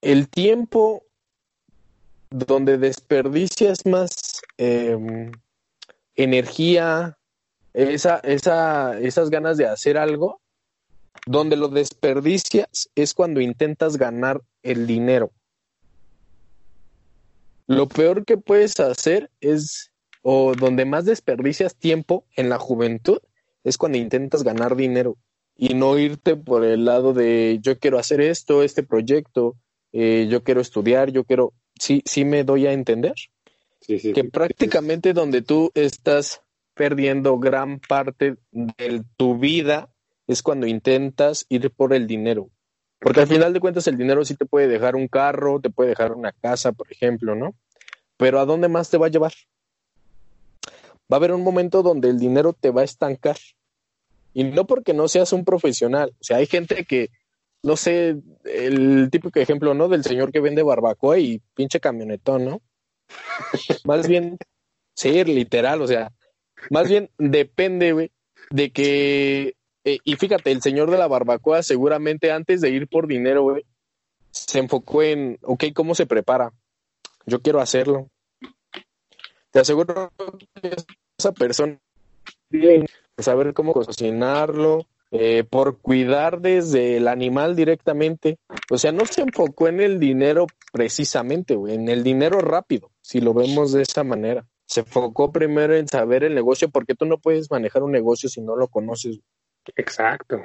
el 0.00 0.28
tiempo 0.28 1.02
donde 2.30 2.78
desperdicias 2.78 3.84
más 3.86 4.40
eh, 4.56 4.96
energía, 6.14 7.18
esa, 7.74 8.18
esa, 8.18 8.98
esas 8.98 9.30
ganas 9.30 9.56
de 9.56 9.66
hacer 9.66 9.98
algo, 9.98 10.40
donde 11.26 11.56
lo 11.56 11.68
desperdicias 11.68 12.90
es 12.94 13.14
cuando 13.14 13.40
intentas 13.40 13.96
ganar 13.96 14.40
el 14.62 14.86
dinero. 14.86 15.32
Lo 17.66 17.88
peor 17.88 18.24
que 18.24 18.36
puedes 18.36 18.80
hacer 18.80 19.30
es, 19.40 19.92
o 20.22 20.54
donde 20.54 20.84
más 20.84 21.04
desperdicias 21.04 21.76
tiempo 21.76 22.24
en 22.36 22.48
la 22.48 22.58
juventud, 22.58 23.18
es 23.62 23.78
cuando 23.78 23.98
intentas 23.98 24.42
ganar 24.42 24.74
dinero 24.74 25.16
y 25.56 25.74
no 25.74 25.98
irte 25.98 26.36
por 26.36 26.64
el 26.64 26.84
lado 26.84 27.12
de 27.12 27.58
yo 27.62 27.78
quiero 27.78 27.98
hacer 27.98 28.20
esto, 28.22 28.62
este 28.62 28.82
proyecto, 28.82 29.56
eh, 29.92 30.26
yo 30.30 30.42
quiero 30.42 30.60
estudiar, 30.60 31.10
yo 31.10 31.24
quiero, 31.24 31.52
sí, 31.80 32.02
sí 32.04 32.24
me 32.24 32.44
doy 32.44 32.66
a 32.66 32.72
entender 32.72 33.14
Sí, 33.80 33.98
sí, 33.98 34.12
que 34.12 34.22
sí. 34.22 34.28
prácticamente 34.28 35.12
donde 35.12 35.42
tú 35.42 35.72
estás 35.74 36.42
perdiendo 36.74 37.38
gran 37.38 37.80
parte 37.80 38.36
de 38.52 39.02
tu 39.16 39.38
vida 39.38 39.90
es 40.26 40.42
cuando 40.42 40.66
intentas 40.66 41.46
ir 41.48 41.70
por 41.70 41.92
el 41.92 42.06
dinero. 42.06 42.50
Porque 43.00 43.20
al 43.20 43.26
final 43.26 43.52
de 43.52 43.60
cuentas 43.60 43.86
el 43.86 43.96
dinero 43.96 44.24
sí 44.24 44.34
te 44.36 44.44
puede 44.44 44.68
dejar 44.68 44.94
un 44.94 45.08
carro, 45.08 45.60
te 45.60 45.70
puede 45.70 45.90
dejar 45.90 46.12
una 46.12 46.32
casa, 46.32 46.72
por 46.72 46.92
ejemplo, 46.92 47.34
¿no? 47.34 47.54
Pero 48.18 48.38
¿a 48.38 48.44
dónde 48.44 48.68
más 48.68 48.90
te 48.90 48.98
va 48.98 49.06
a 49.06 49.10
llevar? 49.10 49.32
Va 51.10 51.16
a 51.16 51.16
haber 51.16 51.32
un 51.32 51.42
momento 51.42 51.82
donde 51.82 52.10
el 52.10 52.18
dinero 52.18 52.52
te 52.52 52.70
va 52.70 52.82
a 52.82 52.84
estancar. 52.84 53.38
Y 54.34 54.44
no 54.44 54.66
porque 54.66 54.92
no 54.92 55.08
seas 55.08 55.32
un 55.32 55.44
profesional. 55.44 56.10
O 56.20 56.24
sea, 56.24 56.36
hay 56.36 56.46
gente 56.46 56.84
que, 56.84 57.10
no 57.62 57.76
sé, 57.76 58.16
el 58.44 59.08
típico 59.10 59.38
ejemplo, 59.38 59.74
¿no? 59.74 59.88
Del 59.88 60.04
señor 60.04 60.32
que 60.32 60.40
vende 60.40 60.62
barbacoa 60.62 61.18
y 61.18 61.40
pinche 61.54 61.80
camionetón, 61.80 62.44
¿no? 62.44 62.62
Más 63.84 64.06
bien, 64.08 64.38
sí, 64.94 65.24
literal, 65.24 65.82
o 65.82 65.86
sea, 65.86 66.12
más 66.68 66.88
bien 66.88 67.10
depende, 67.18 67.92
güey, 67.92 68.12
de 68.50 68.70
que, 68.70 69.56
eh, 69.84 69.98
y 70.04 70.16
fíjate, 70.16 70.52
el 70.52 70.60
señor 70.60 70.90
de 70.90 70.98
la 70.98 71.08
barbacoa 71.08 71.62
seguramente 71.62 72.32
antes 72.32 72.60
de 72.60 72.70
ir 72.70 72.86
por 72.86 73.06
dinero, 73.06 73.42
güey, 73.42 73.64
se 74.30 74.58
enfocó 74.58 75.02
en, 75.02 75.38
ok, 75.42 75.64
¿cómo 75.74 75.94
se 75.94 76.06
prepara? 76.06 76.52
Yo 77.26 77.40
quiero 77.40 77.60
hacerlo. 77.60 78.08
Te 79.50 79.60
aseguro 79.60 80.12
que 80.60 80.76
esa 81.18 81.32
persona 81.32 81.78
tiene 82.50 82.86
que 83.16 83.22
saber 83.22 83.52
cómo 83.54 83.72
cocinarlo, 83.72 84.86
eh, 85.12 85.42
por 85.42 85.78
cuidar 85.78 86.40
desde 86.40 86.96
el 86.96 87.08
animal 87.08 87.56
directamente. 87.56 88.38
O 88.70 88.78
sea, 88.78 88.92
no 88.92 89.06
se 89.06 89.22
enfocó 89.22 89.68
en 89.68 89.80
el 89.80 89.98
dinero 89.98 90.46
precisamente, 90.72 91.56
güey, 91.56 91.74
en 91.74 91.88
el 91.88 92.04
dinero 92.04 92.40
rápido, 92.40 92.90
si 93.00 93.20
lo 93.20 93.34
vemos 93.34 93.72
de 93.72 93.82
esa 93.82 94.04
manera. 94.04 94.46
Se 94.66 94.80
enfocó 94.80 95.32
primero 95.32 95.74
en 95.74 95.88
saber 95.88 96.22
el 96.22 96.34
negocio, 96.34 96.70
porque 96.70 96.94
tú 96.94 97.06
no 97.06 97.18
puedes 97.18 97.50
manejar 97.50 97.82
un 97.82 97.90
negocio 97.90 98.28
si 98.28 98.40
no 98.40 98.54
lo 98.54 98.68
conoces. 98.68 99.18
Exacto. 99.74 100.38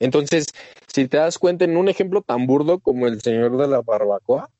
Entonces, 0.00 0.46
si 0.88 1.06
te 1.06 1.16
das 1.16 1.38
cuenta 1.38 1.64
en 1.64 1.76
un 1.76 1.88
ejemplo 1.88 2.22
tan 2.22 2.46
burdo 2.46 2.80
como 2.80 3.06
el 3.06 3.22
señor 3.22 3.56
de 3.56 3.68
la 3.68 3.82
barbacoa, 3.82 4.50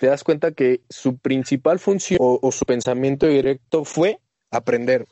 te 0.00 0.08
das 0.08 0.24
cuenta 0.24 0.50
que 0.50 0.80
su 0.90 1.16
principal 1.16 1.78
función 1.78 2.18
o, 2.20 2.40
o 2.42 2.50
su 2.50 2.64
pensamiento 2.64 3.26
directo 3.26 3.84
fue 3.84 4.18
aprender 4.50 5.06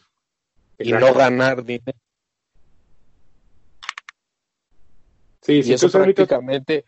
y 0.79 0.93
no 0.93 1.15
ganar 1.15 1.65
dinero. 1.65 1.97
Sí, 5.43 5.55
Y 5.55 5.63
si 5.63 5.73
eso 5.73 5.91
prácticamente, 5.91 6.85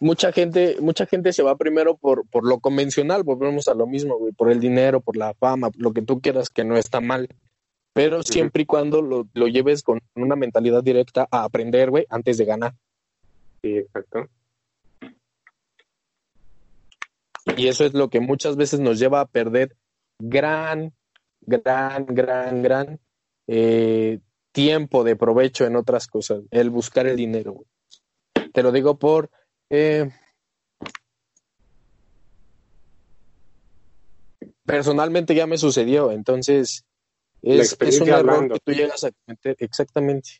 mucha 0.00 0.32
gente, 0.32 0.76
mucha 0.80 1.06
gente 1.06 1.32
se 1.32 1.42
va 1.42 1.56
primero 1.56 1.96
por, 1.96 2.26
por 2.28 2.46
lo 2.46 2.58
convencional, 2.60 3.22
volvemos 3.22 3.68
a 3.68 3.74
lo 3.74 3.86
mismo, 3.86 4.18
güey, 4.18 4.32
por 4.32 4.50
el 4.50 4.60
dinero, 4.60 5.00
por 5.00 5.16
la 5.16 5.32
fama, 5.34 5.70
lo 5.76 5.92
que 5.92 6.02
tú 6.02 6.20
quieras, 6.20 6.50
que 6.50 6.64
no 6.64 6.76
está 6.76 7.00
mal. 7.00 7.28
Pero 7.94 8.22
siempre 8.22 8.62
y 8.62 8.66
cuando 8.66 9.02
lo, 9.02 9.28
lo 9.34 9.48
lleves 9.48 9.82
con 9.82 10.00
una 10.14 10.34
mentalidad 10.34 10.82
directa 10.82 11.28
a 11.30 11.44
aprender, 11.44 11.90
güey, 11.90 12.06
antes 12.08 12.38
de 12.38 12.44
ganar. 12.46 12.74
Sí, 13.62 13.76
exacto. 13.76 14.28
Y 17.56 17.68
eso 17.68 17.84
es 17.84 17.94
lo 17.94 18.08
que 18.08 18.20
muchas 18.20 18.56
veces 18.56 18.80
nos 18.80 18.98
lleva 18.98 19.20
a 19.20 19.26
perder 19.26 19.76
gran, 20.18 20.92
gran, 21.40 22.06
gran, 22.06 22.62
gran 22.62 23.00
eh, 23.46 24.20
tiempo 24.52 25.02
de 25.04 25.16
provecho 25.16 25.64
en 25.66 25.76
otras 25.76 26.06
cosas, 26.06 26.42
el 26.50 26.70
buscar 26.70 27.06
el 27.06 27.16
dinero. 27.16 27.52
güey. 27.52 27.66
Te 28.52 28.62
lo 28.62 28.70
digo 28.72 28.98
por... 28.98 29.30
eh, 29.70 30.08
personalmente 34.64 35.34
ya 35.34 35.46
me 35.46 35.58
sucedió, 35.58 36.10
entonces 36.12 36.84
es, 37.42 37.76
es 37.80 38.00
un 38.00 38.08
error 38.08 38.30
hablando. 38.30 38.54
que 38.54 38.60
tú 38.64 38.72
llegas 38.72 39.04
a 39.04 39.10
cometer. 39.26 39.56
Exactamente. 39.58 40.30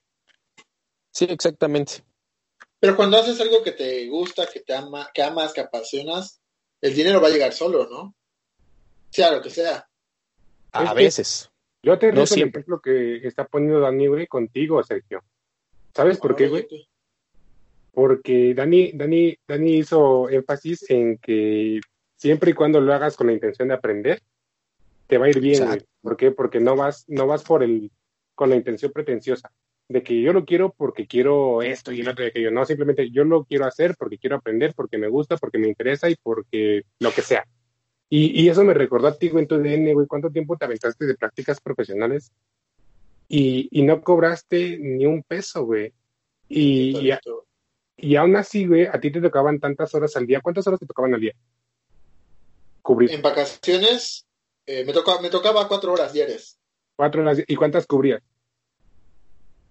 Sí, 1.11 1.27
exactamente. 1.29 2.05
Pero 2.79 2.96
cuando 2.96 3.18
haces 3.18 3.40
algo 3.40 3.62
que 3.62 3.72
te 3.72 4.09
gusta, 4.09 4.46
que 4.46 4.61
te 4.61 4.75
ama, 4.75 5.11
que 5.12 5.22
amas, 5.22 5.53
que 5.53 5.61
apasionas, 5.61 6.40
el 6.81 6.94
dinero 6.94 7.20
va 7.20 7.29
a 7.29 7.31
llegar 7.31 7.53
solo, 7.53 7.88
¿no? 7.88 8.14
Sea 9.11 9.31
lo 9.33 9.42
que 9.42 9.51
sea. 9.51 9.88
A 10.72 10.85
Es 10.85 10.88
que- 10.90 10.94
veces. 10.96 11.48
Yo 11.83 11.99
te 11.99 12.12
No 12.12 12.23
el 12.23 12.33
ejemplo 12.33 12.81
que 12.81 13.27
está 13.27 13.45
poniendo 13.47 13.81
Dani, 13.81 14.07
güey, 14.07 14.27
contigo, 14.27 14.83
Sergio. 14.83 15.23
¿Sabes 15.95 16.18
por 16.18 16.37
qué, 16.37 16.49
güey? 16.49 16.66
Porque 17.92 18.55
Dani, 18.55 18.92
Dani, 18.92 19.37
Dani 19.47 19.79
hizo 19.79 20.29
énfasis 20.31 20.88
en 20.90 21.18
que 21.18 21.81
siempre 22.16 22.53
y 22.53 22.55
cuando 22.55 22.81
lo 22.81 22.95
hagas 22.95 23.16
con 23.16 23.27
la 23.27 23.33
intención 23.33 23.68
de 23.68 23.75
aprender, 23.75 24.23
te 25.09 25.18
va 25.18 25.27
a 25.27 25.31
ir 25.31 25.40
bien, 25.40 25.66
güey. 25.66 25.85
¿Por 26.01 26.16
qué? 26.16 26.31
Porque 26.31 26.61
no 26.61 26.77
vas, 26.77 27.05
no 27.09 27.27
vas 27.27 27.42
por 27.42 27.62
el, 27.62 27.90
con 28.35 28.51
la 28.51 28.57
intención 28.57 28.92
pretenciosa 28.92 29.51
de 29.88 30.03
que 30.03 30.21
yo 30.21 30.33
lo 30.33 30.45
quiero 30.45 30.73
porque 30.73 31.07
quiero 31.07 31.62
esto 31.62 31.92
y 31.92 32.01
el 32.01 32.09
otro 32.09 32.25
y 32.25 32.29
aquello. 32.29 32.51
No, 32.51 32.64
simplemente 32.64 33.11
yo 33.11 33.25
lo 33.25 33.45
quiero 33.45 33.66
hacer 33.66 33.95
porque 33.99 34.18
quiero 34.18 34.37
aprender, 34.37 34.73
porque 34.75 34.99
me 34.99 35.09
gusta, 35.09 35.37
porque 35.37 35.59
me 35.59 35.68
interesa 35.68 36.09
y 36.09 36.16
porque 36.23 36.83
lo 36.99 37.12
que 37.12 37.23
sea. 37.23 37.45
Y, 38.14 38.42
y 38.42 38.51
eso 38.51 38.62
me 38.62 38.75
recordó 38.75 39.09
a 39.09 39.16
ti, 39.16 39.31
güey, 39.31 39.44
en 39.44 39.48
tu 39.48 39.57
DN, 39.57 39.94
güey, 39.94 40.07
¿cuánto 40.07 40.31
tiempo 40.31 40.55
te 40.59 40.66
aventaste 40.66 41.07
de 41.07 41.14
prácticas 41.14 41.61
profesionales? 41.62 42.31
Y, 43.27 43.68
y 43.70 43.83
no 43.85 44.03
cobraste 44.03 44.77
ni 44.79 45.07
un 45.07 45.22
peso, 45.22 45.64
güey. 45.64 45.94
Y, 46.46 47.09
y, 47.09 47.11
y 47.96 48.16
aún 48.16 48.37
así, 48.37 48.66
güey, 48.66 48.85
a 48.85 49.01
ti 49.01 49.11
te 49.11 49.22
tocaban 49.22 49.59
tantas 49.59 49.94
horas 49.94 50.14
al 50.16 50.27
día. 50.27 50.42
¿Cuántas 50.42 50.66
horas 50.66 50.79
te 50.79 50.85
tocaban 50.85 51.14
al 51.14 51.20
día? 51.22 51.33
Cubrir 52.83 53.12
En 53.12 53.22
vacaciones 53.22 54.27
eh, 54.66 54.85
me, 54.85 54.92
toca, 54.92 55.18
me 55.22 55.31
tocaba 55.31 55.66
cuatro 55.66 55.92
horas 55.94 56.12
diarias. 56.12 56.59
cuatro 56.96 57.22
horas. 57.22 57.38
¿Y 57.46 57.57
cuántas 57.57 57.87
cubrías? 57.87 58.20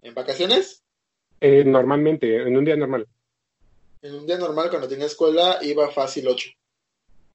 En 0.01 0.15
vacaciones, 0.15 0.81
Eh, 1.41 1.63
normalmente, 1.63 2.37
en 2.41 2.57
un 2.57 2.65
día 2.65 2.75
normal. 2.75 3.07
en 4.01 4.15
un 4.15 4.25
día 4.25 4.39
normal 4.39 4.69
cuando 4.71 4.87
tenía 4.87 5.05
escuela, 5.05 5.59
iba 5.61 5.91
fácil 5.91 6.27
ocho. 6.27 6.49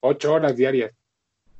Ocho 0.07 0.33
horas 0.35 0.57
diarias. 0.57 0.93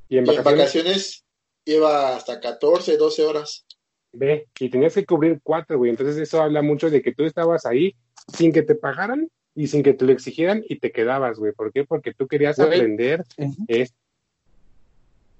Y 0.09 0.17
en 0.17 0.25
Y 0.25 0.29
en 0.29 0.35
vacaciones, 0.37 0.59
vacaciones 0.59 1.23
iba 1.65 2.15
hasta 2.15 2.39
14, 2.39 2.97
12 2.97 3.23
horas. 3.25 3.65
ve, 4.13 4.47
y 4.59 4.69
tenías 4.69 4.93
que 4.95 5.05
cubrir 5.05 5.39
cuatro, 5.43 5.77
güey. 5.77 5.91
Entonces 5.91 6.17
eso 6.17 6.41
habla 6.41 6.61
mucho 6.61 6.89
de 6.89 7.01
que 7.01 7.13
tú 7.13 7.25
estabas 7.25 7.65
ahí 7.65 7.93
sin 8.33 8.51
que 8.51 8.63
te 8.63 8.73
pagaran 8.75 9.29
y 9.53 9.67
sin 9.67 9.83
que 9.83 9.93
te 9.93 10.05
lo 10.05 10.11
exigieran 10.11 10.63
y 10.67 10.79
te 10.79 10.91
quedabas, 10.91 11.37
güey. 11.37 11.51
¿Por 11.51 11.71
qué? 11.71 11.83
Porque 11.83 12.13
tú 12.13 12.27
querías 12.27 12.55
Güey. 12.57 12.67
aprender 12.69 13.23
esto. 13.67 13.95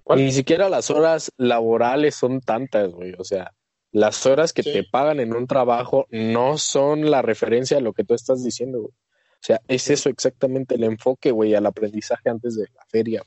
¿Cuál? 0.04 0.20
Ni 0.20 0.32
siquiera 0.32 0.70
las 0.70 0.90
horas 0.90 1.32
laborales 1.38 2.16
son 2.16 2.42
tantas, 2.42 2.92
güey. 2.92 3.14
O 3.18 3.24
sea, 3.24 3.52
las 3.92 4.26
horas 4.26 4.54
que 4.54 4.64
Sí. 4.64 4.72
te 4.74 4.84
pagan 4.84 5.20
en 5.20 5.34
un 5.36 5.48
trabajo 5.48 6.06
no 6.12 6.58
son 6.58 7.10
la 7.10 7.22
referencia 7.22 7.78
a 7.78 7.82
lo 7.82 7.94
que 7.94 8.04
tú 8.04 8.14
estás 8.14 8.44
diciendo, 8.44 8.80
güey. 8.82 8.94
Sea, 9.48 9.62
es 9.66 9.90
eso 9.90 10.10
exactamente 10.10 10.76
el 10.76 10.84
enfoque, 10.84 11.32
güey, 11.32 11.56
al 11.56 11.66
aprendizaje 11.66 12.30
antes 12.30 12.58
de 12.58 12.68
la 12.76 12.86
feria. 12.86 13.24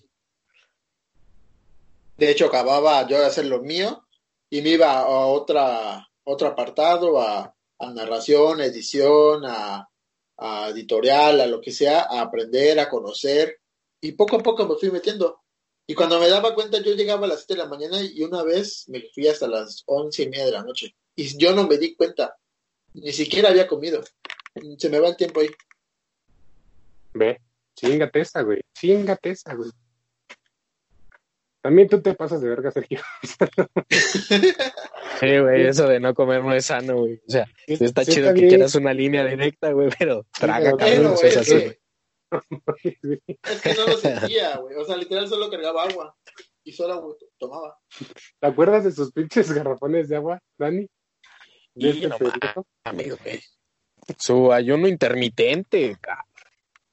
De 2.19 2.31
hecho, 2.31 2.45
acababa 2.45 3.09
yo 3.09 3.19
de 3.19 3.25
hacer 3.25 3.47
lo 3.47 3.63
mío 3.63 4.05
y 4.51 4.61
me 4.61 4.69
iba 4.69 4.99
a 4.99 5.07
otra, 5.07 6.07
otro 6.25 6.49
apartado, 6.49 7.19
a, 7.19 7.57
a 7.79 7.91
narración, 7.95 8.61
edición, 8.61 9.47
a, 9.47 9.89
a 10.37 10.69
editorial, 10.69 11.41
a 11.41 11.47
lo 11.47 11.59
que 11.59 11.73
sea, 11.73 12.03
a 12.03 12.21
aprender, 12.21 12.79
a 12.81 12.91
conocer. 12.91 13.59
Y 14.03 14.13
poco 14.13 14.37
a 14.37 14.43
poco 14.43 14.67
me 14.67 14.75
fui 14.75 14.91
metiendo. 14.91 15.41
Y 15.87 15.95
cuando 15.95 16.21
me 16.21 16.29
daba 16.29 16.55
cuenta, 16.55 16.83
yo 16.83 16.93
llegaba 16.93 17.25
a 17.25 17.29
las 17.31 17.47
7 17.47 17.55
de 17.55 17.61
la 17.61 17.67
mañana 17.67 17.99
y 18.03 18.23
una 18.23 18.43
vez 18.43 18.85
me 18.89 19.01
fui 19.15 19.27
hasta 19.27 19.49
las 19.49 19.85
once 19.87 20.25
y 20.25 20.29
media 20.29 20.45
de 20.45 20.53
la 20.53 20.65
noche. 20.65 20.95
Y 21.17 21.35
yo 21.39 21.55
no 21.55 21.67
me 21.67 21.79
di 21.79 21.97
cuenta. 21.97 22.37
Ni 22.93 23.11
siquiera 23.11 23.49
había 23.49 23.67
comido. 23.67 24.05
Se 24.77 24.91
me 24.91 24.99
va 24.99 25.09
el 25.09 25.17
tiempo 25.17 25.41
ahí. 25.41 25.49
Ve, 27.15 27.41
chingate 27.77 28.21
esa, 28.21 28.43
güey. 28.43 28.61
Chingate 28.75 29.31
esa, 29.31 29.55
güey. 29.55 29.71
También 31.63 31.89
tú 31.89 32.01
te 32.01 32.15
pasas 32.15 32.41
de 32.41 32.49
verga, 32.49 32.71
Sergio. 32.71 33.01
Sí, 35.21 35.39
güey, 35.39 35.67
eso 35.67 35.87
de 35.87 36.01
no 36.01 36.15
comer 36.15 36.43
no 36.43 36.55
es 36.55 36.65
sano, 36.65 36.97
güey. 37.01 37.17
O 37.17 37.31
sea, 37.31 37.47
Sí, 37.67 37.77
está 37.79 38.05
sí 38.07 38.13
chido 38.13 38.33
que 38.33 38.49
quieras 38.49 38.75
una 38.75 38.95
línea 38.95 39.23
directa, 39.27 39.71
güey, 39.73 39.91
pero 39.99 40.25
traga, 40.33 40.75
pero- 40.79 40.79
cabrón, 40.79 41.13
eso 41.13 41.27
es 41.27 41.37
así, 41.37 41.55
es 41.55 41.65
güey. 43.03 43.21
Es 43.43 43.61
que 43.61 43.75
no 43.75 43.87
lo 43.87 43.97
sentía, 43.99 44.57
güey. 44.57 44.77
O 44.77 44.85
sea, 44.87 44.97
literal 44.97 45.29
solo 45.29 45.51
cargaba 45.51 45.83
agua. 45.85 46.17
Y 46.65 46.73
solo 46.73 47.19
tomaba. 47.39 47.79
¿Te 48.39 48.47
acuerdas 48.47 48.85
de 48.85 48.93
sus 48.93 49.13
pinches 49.13 49.53
garrafones 49.53 50.09
de 50.09 50.17
agua, 50.17 50.41
Dani? 50.57 50.89
De 51.75 51.89
Y 51.89 51.89
este 51.91 52.09
no. 52.09 52.17
Amigo, 52.85 53.17
güey. 53.23 53.41
Su 54.19 54.53
ayuno 54.53 54.89
intermitente, 54.89 55.97
cabrón. 56.01 56.25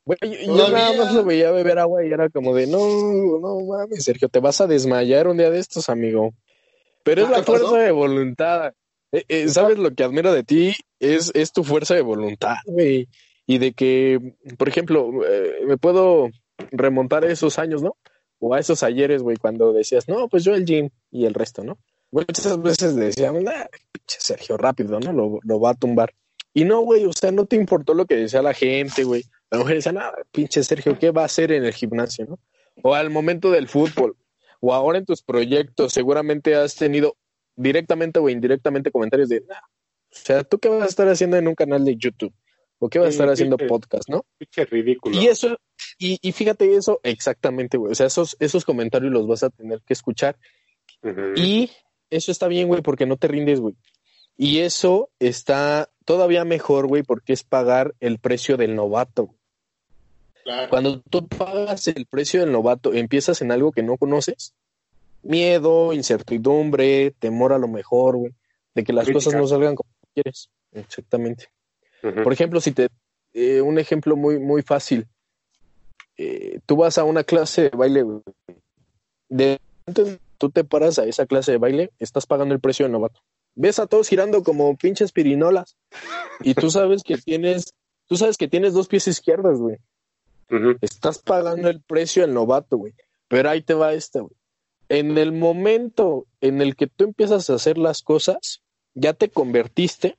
Güey, 0.07 0.45
yo, 0.45 0.69
nada 0.69 0.93
más 0.93 1.13
lo 1.13 1.25
veía 1.25 1.51
beber 1.51 1.79
agua 1.79 2.05
y 2.05 2.13
era 2.13 2.29
como 2.29 2.55
de, 2.55 2.65
no, 2.65 2.79
no 3.41 3.59
mames, 3.65 4.05
Sergio, 4.05 4.29
te 4.29 4.39
vas 4.39 4.61
a 4.61 4.67
desmayar 4.67 5.27
un 5.27 5.35
día 5.35 5.49
de 5.49 5.59
estos, 5.59 5.89
amigo. 5.89 6.33
Pero 7.03 7.23
es 7.23 7.27
Ah, 7.27 7.31
la 7.31 7.43
fuerza 7.43 7.77
de 7.77 7.91
voluntad. 7.91 8.73
Eh, 9.11 9.25
eh, 9.27 9.49
¿Sabes 9.49 9.77
lo 9.77 9.93
que 9.93 10.05
admiro 10.05 10.31
de 10.31 10.43
ti? 10.43 10.73
Es, 10.99 11.31
es 11.35 11.51
tu 11.51 11.65
fuerza 11.65 11.93
de 11.93 12.01
voluntad, 12.03 12.55
güey. 12.65 13.09
Y 13.45 13.57
de 13.57 13.73
que, 13.73 14.33
por 14.57 14.69
ejemplo, 14.69 15.09
eh, 15.27 15.65
me 15.65 15.77
puedo 15.77 16.29
remontar 16.71 17.25
a 17.25 17.31
esos 17.31 17.59
años, 17.59 17.83
¿no? 17.83 17.97
O 18.39 18.53
a 18.53 18.59
esos 18.59 18.83
ayeres, 18.83 19.23
güey, 19.23 19.35
cuando 19.35 19.73
decías, 19.73 20.07
no, 20.07 20.29
pues 20.29 20.45
yo 20.45 20.55
el 20.55 20.65
gym 20.65 20.89
y 21.11 21.25
el 21.25 21.33
resto, 21.33 21.65
¿no? 21.65 21.77
Muchas 22.11 22.61
veces 22.61 22.95
decíamos, 22.95 23.43
pinche 23.43 24.17
Sergio, 24.19 24.55
rápido, 24.55 25.01
¿no? 25.01 25.11
Lo, 25.11 25.39
lo 25.43 25.59
va 25.59 25.71
a 25.71 25.75
tumbar. 25.75 26.13
Y 26.53 26.63
no, 26.63 26.79
güey, 26.79 27.03
o 27.03 27.11
sea, 27.11 27.31
no 27.33 27.45
te 27.45 27.57
importó 27.57 27.93
lo 27.93 28.05
que 28.05 28.15
decía 28.15 28.41
la 28.41 28.53
gente, 28.53 29.03
güey. 29.03 29.23
La 29.49 29.59
mujer 29.59 29.75
decía, 29.75 29.91
no, 29.91 30.01
pinche 30.31 30.63
Sergio, 30.63 30.97
¿qué 30.99 31.11
va 31.11 31.21
a 31.23 31.25
hacer 31.25 31.51
en 31.51 31.63
el 31.65 31.73
gimnasio, 31.73 32.25
no? 32.25 32.39
O 32.83 32.93
al 32.95 33.09
momento 33.09 33.49
del 33.51 33.67
fútbol, 33.67 34.17
o 34.59 34.73
ahora 34.73 34.97
en 34.97 35.05
tus 35.05 35.21
proyectos, 35.23 35.93
seguramente 35.93 36.55
has 36.55 36.75
tenido 36.75 37.15
directamente 37.55 38.19
o 38.19 38.29
indirectamente 38.29 38.91
comentarios 38.91 39.29
de, 39.29 39.41
nah, 39.47 39.55
o 39.55 39.63
sea, 40.11 40.43
¿tú 40.43 40.59
qué 40.59 40.69
vas 40.69 40.83
a 40.83 40.87
estar 40.87 41.07
haciendo 41.07 41.37
en 41.37 41.47
un 41.47 41.55
canal 41.55 41.83
de 41.85 41.95
YouTube? 41.95 42.33
¿O 42.79 42.89
qué 42.89 42.99
vas 42.99 43.07
a 43.07 43.11
Sí, 43.11 43.15
estar 43.15 43.29
haciendo 43.29 43.57
pinche- 43.57 43.67
podcast, 43.67 44.09
no? 44.09 44.25
Pinche 44.37 44.65
ridículo. 44.65 45.19
Y 45.19 45.27
eso, 45.27 45.57
y, 45.97 46.19
y 46.21 46.31
fíjate 46.31 46.75
eso, 46.75 46.99
exactamente, 47.03 47.77
güey. 47.77 47.91
O 47.91 47.95
sea, 47.95 48.05
esos, 48.05 48.35
esos 48.39 48.63
comentarios 48.65 49.11
los 49.11 49.25
vas 49.27 49.41
a 49.43 49.49
tener 49.49 49.81
que 49.81 49.93
escuchar 49.93 50.37
y 51.35 51.71
eso 52.09 52.31
está 52.31 52.47
bien, 52.47 52.67
güey, 52.67 52.81
porque 52.81 53.05
no 53.05 53.17
te 53.17 53.27
rindes, 53.27 53.59
güey. 53.59 53.75
Y 54.35 54.59
eso 54.59 55.09
está 55.19 55.89
todavía 56.05 56.45
mejor, 56.45 56.87
güey, 56.87 57.01
porque 57.03 57.33
es 57.33 57.43
pagar 57.43 57.95
el 57.99 58.19
precio 58.19 58.57
del 58.57 58.75
novato. 58.75 59.33
Claro. 60.47 60.69
Cuando 60.69 61.01
tú 61.01 61.27
pagas 61.27 61.89
el 61.89 62.05
precio 62.05 62.39
del 62.39 62.53
novato, 62.53 62.93
empiezas 62.93 63.41
en 63.41 63.51
algo 63.51 63.73
que 63.73 63.83
no 63.83 63.97
conoces, 63.97 64.53
miedo, 65.21 65.91
incertidumbre, 65.91 67.11
temor 67.19 67.51
a 67.51 67.57
lo 67.57 67.67
mejor, 67.67 68.15
güey, 68.15 68.31
de 68.73 68.85
que 68.85 68.93
las 68.93 69.03
Crítica. 69.03 69.25
cosas 69.25 69.41
no 69.41 69.45
salgan 69.47 69.75
como 69.75 69.89
quieres. 70.13 70.49
Exactamente. 70.71 71.49
Por 72.23 72.31
ejemplo, 72.31 72.61
si 72.61 72.71
te 72.71 72.87
eh, 73.33 73.59
un 73.61 73.77
ejemplo 73.77 74.15
muy 74.15 74.39
muy 74.39 74.61
fácil, 74.61 75.05
Eh, 76.19 76.59
tú 76.65 76.77
vas 76.77 76.97
a 76.97 77.03
una 77.03 77.23
clase 77.23 77.63
de 77.63 77.69
baile, 77.77 78.01
güey. 78.03 78.21
de 79.29 79.59
tú 80.39 80.49
te 80.49 80.63
paras 80.63 80.97
a 80.97 81.03
esa 81.05 81.25
clase 81.25 81.51
de 81.51 81.57
baile, 81.59 81.91
estás 81.99 82.25
pagando 82.25 82.53
el 82.55 82.61
precio 82.61 82.85
del 82.85 82.93
novato. 82.93 83.19
ves 83.53 83.79
a 83.79 83.85
todos 83.87 84.07
girando 84.07 84.43
como 84.43 84.75
pinches 84.77 85.11
pirinolas. 85.11 85.75
Y 86.39 86.53
tú 86.53 86.69
sabes 86.71 87.03
que 87.03 87.17
tienes, 87.17 87.73
tú 88.07 88.15
sabes 88.15 88.37
que 88.37 88.47
tienes 88.47 88.73
dos 88.73 88.87
pies 88.87 89.07
izquierdos, 89.07 89.59
güey. 89.59 89.77
Estás 90.81 91.19
pagando 91.19 91.69
el 91.69 91.81
precio 91.81 92.23
al 92.23 92.33
novato, 92.33 92.77
güey. 92.77 92.93
Pero 93.27 93.49
ahí 93.49 93.61
te 93.61 93.73
va 93.73 93.93
esta, 93.93 94.21
güey. 94.21 94.35
En 94.89 95.17
el 95.17 95.33
momento 95.33 96.25
en 96.39 96.61
el 96.61 96.75
que 96.75 96.87
tú 96.87 97.03
empiezas 97.03 97.49
a 97.49 97.55
hacer 97.55 97.77
las 97.77 98.01
cosas, 98.01 98.61
ya 98.93 99.13
te 99.13 99.29
convertiste 99.29 100.17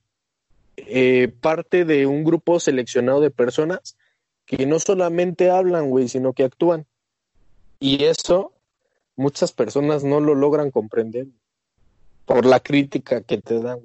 eh, 0.77 1.33
parte 1.41 1.85
de 1.85 2.07
un 2.07 2.23
grupo 2.23 2.61
seleccionado 2.61 3.21
de 3.21 3.31
personas 3.31 3.97
que 4.45 4.67
no 4.67 4.79
solamente 4.79 5.51
hablan, 5.51 5.91
güey, 5.91 6.09
sino 6.09 6.33
que 6.33 6.45
actúan. 6.45 6.87
Y 7.81 8.05
eso 8.05 8.53
muchas 9.17 9.53
personas 9.53 10.05
no 10.05 10.21
lo 10.21 10.35
logran 10.35 10.71
comprender 10.71 11.27
por 12.25 12.47
la 12.47 12.61
crítica 12.61 13.23
que 13.23 13.39
te 13.39 13.61
dan. 13.61 13.81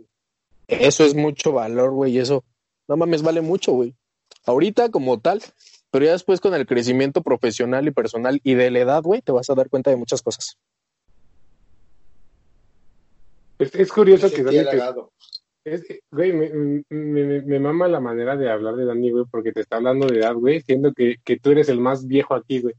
Eso 0.67 1.03
es 1.03 1.15
mucho 1.15 1.51
valor, 1.51 1.91
güey, 1.91 2.17
eso, 2.17 2.43
no 2.87 2.97
mames, 2.97 3.23
vale 3.23 3.41
mucho, 3.41 3.73
güey. 3.73 3.95
Ahorita 4.45 4.89
como 4.89 5.19
tal, 5.19 5.41
pero 5.93 6.05
ya 6.05 6.13
después 6.13 6.41
con 6.41 6.55
el 6.55 6.65
crecimiento 6.65 7.21
profesional 7.21 7.87
y 7.87 7.91
personal 7.91 8.41
y 8.43 8.55
de 8.55 8.71
la 8.71 8.79
edad, 8.79 9.03
güey, 9.03 9.21
te 9.21 9.31
vas 9.31 9.47
a 9.51 9.53
dar 9.53 9.69
cuenta 9.69 9.91
de 9.91 9.95
muchas 9.95 10.23
cosas. 10.23 10.57
Es, 13.59 13.75
es 13.75 13.91
curioso 13.91 14.25
Me 14.27 14.33
que 14.33 14.41
Dani 14.43 14.57
te- 14.57 15.71
es- 15.71 15.83
güey, 16.11 16.33
me, 16.33 16.49
me, 16.49 16.83
me- 17.23 17.41
me 17.43 17.59
mama 17.59 17.87
la 17.87 17.99
manera 17.99 18.35
de 18.35 18.49
hablar 18.49 18.75
de 18.75 18.85
Dani, 18.85 19.11
güey, 19.11 19.25
porque 19.29 19.51
te 19.51 19.61
está 19.61 19.75
hablando 19.75 20.07
de 20.07 20.17
edad, 20.17 20.33
güey, 20.33 20.61
siendo 20.61 20.93
que, 20.93 21.17
que 21.23 21.37
tú 21.37 21.51
eres 21.51 21.69
el 21.69 21.79
más 21.79 22.07
viejo 22.07 22.33
aquí, 22.33 22.59
güey. 22.59 22.73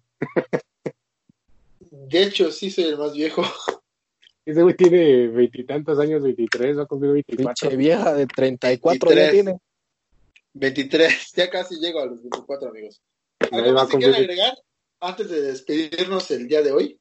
De 1.91 2.21
hecho, 2.25 2.51
sí 2.51 2.69
soy 2.69 2.85
el 2.87 2.99
más 2.99 3.15
viejo. 3.15 3.43
Ese 4.45 4.61
güey 4.61 4.75
tiene 4.75 5.29
veintitantos 5.29 6.01
años, 6.01 6.21
veintitrés, 6.25 6.77
va 6.77 6.83
a 6.83 6.87
cumplir 6.87 7.13
veinticuatro. 7.13 7.55
Pinche 7.71 7.77
vieja 7.77 8.13
de 8.13 8.27
34 8.27 9.09
ya 9.11 9.15
23. 9.15 9.31
tiene. 9.31 9.59
23, 10.55 11.33
ya 11.37 11.51
casi 11.51 11.77
llego 11.77 12.01
a 12.01 12.07
los 12.07 12.23
24 12.23 12.69
amigos. 12.69 13.03
¿Algo 13.51 13.73
más 13.73 13.89
que 13.89 14.05
agregar 14.05 14.55
antes 15.01 15.29
de 15.29 15.43
despedirnos 15.43 16.31
el 16.31 16.49
día 16.49 16.63
de 16.63 16.73
hoy? 16.73 16.99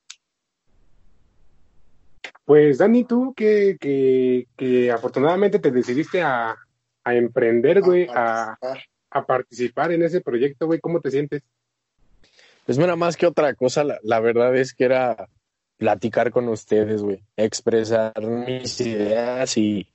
Pues 2.45 2.79
Dani, 2.79 3.05
tú 3.05 3.33
que, 3.33 3.77
que, 3.79 4.47
que 4.57 4.91
afortunadamente 4.91 5.59
te 5.59 5.71
decidiste 5.71 6.21
a, 6.21 6.55
a 7.03 7.15
emprender, 7.15 7.81
güey, 7.81 8.07
a, 8.09 8.57
participar. 8.59 8.83
a 9.11 9.25
participar 9.25 9.91
en 9.93 10.03
ese 10.03 10.19
proyecto, 10.19 10.65
güey, 10.65 10.79
¿cómo 10.79 10.99
te 10.99 11.11
sientes? 11.11 11.43
Pues 12.65 12.77
mira, 12.77 12.97
más 12.97 13.15
que 13.15 13.27
otra 13.27 13.53
cosa, 13.53 13.85
la, 13.85 13.99
la 14.03 14.19
verdad 14.19 14.55
es 14.57 14.73
que 14.73 14.85
era 14.85 15.29
platicar 15.77 16.31
con 16.31 16.49
ustedes, 16.49 17.01
güey, 17.01 17.23
expresar 17.37 18.13
mis 18.21 18.79
ideas 18.81 19.57
y 19.57 19.92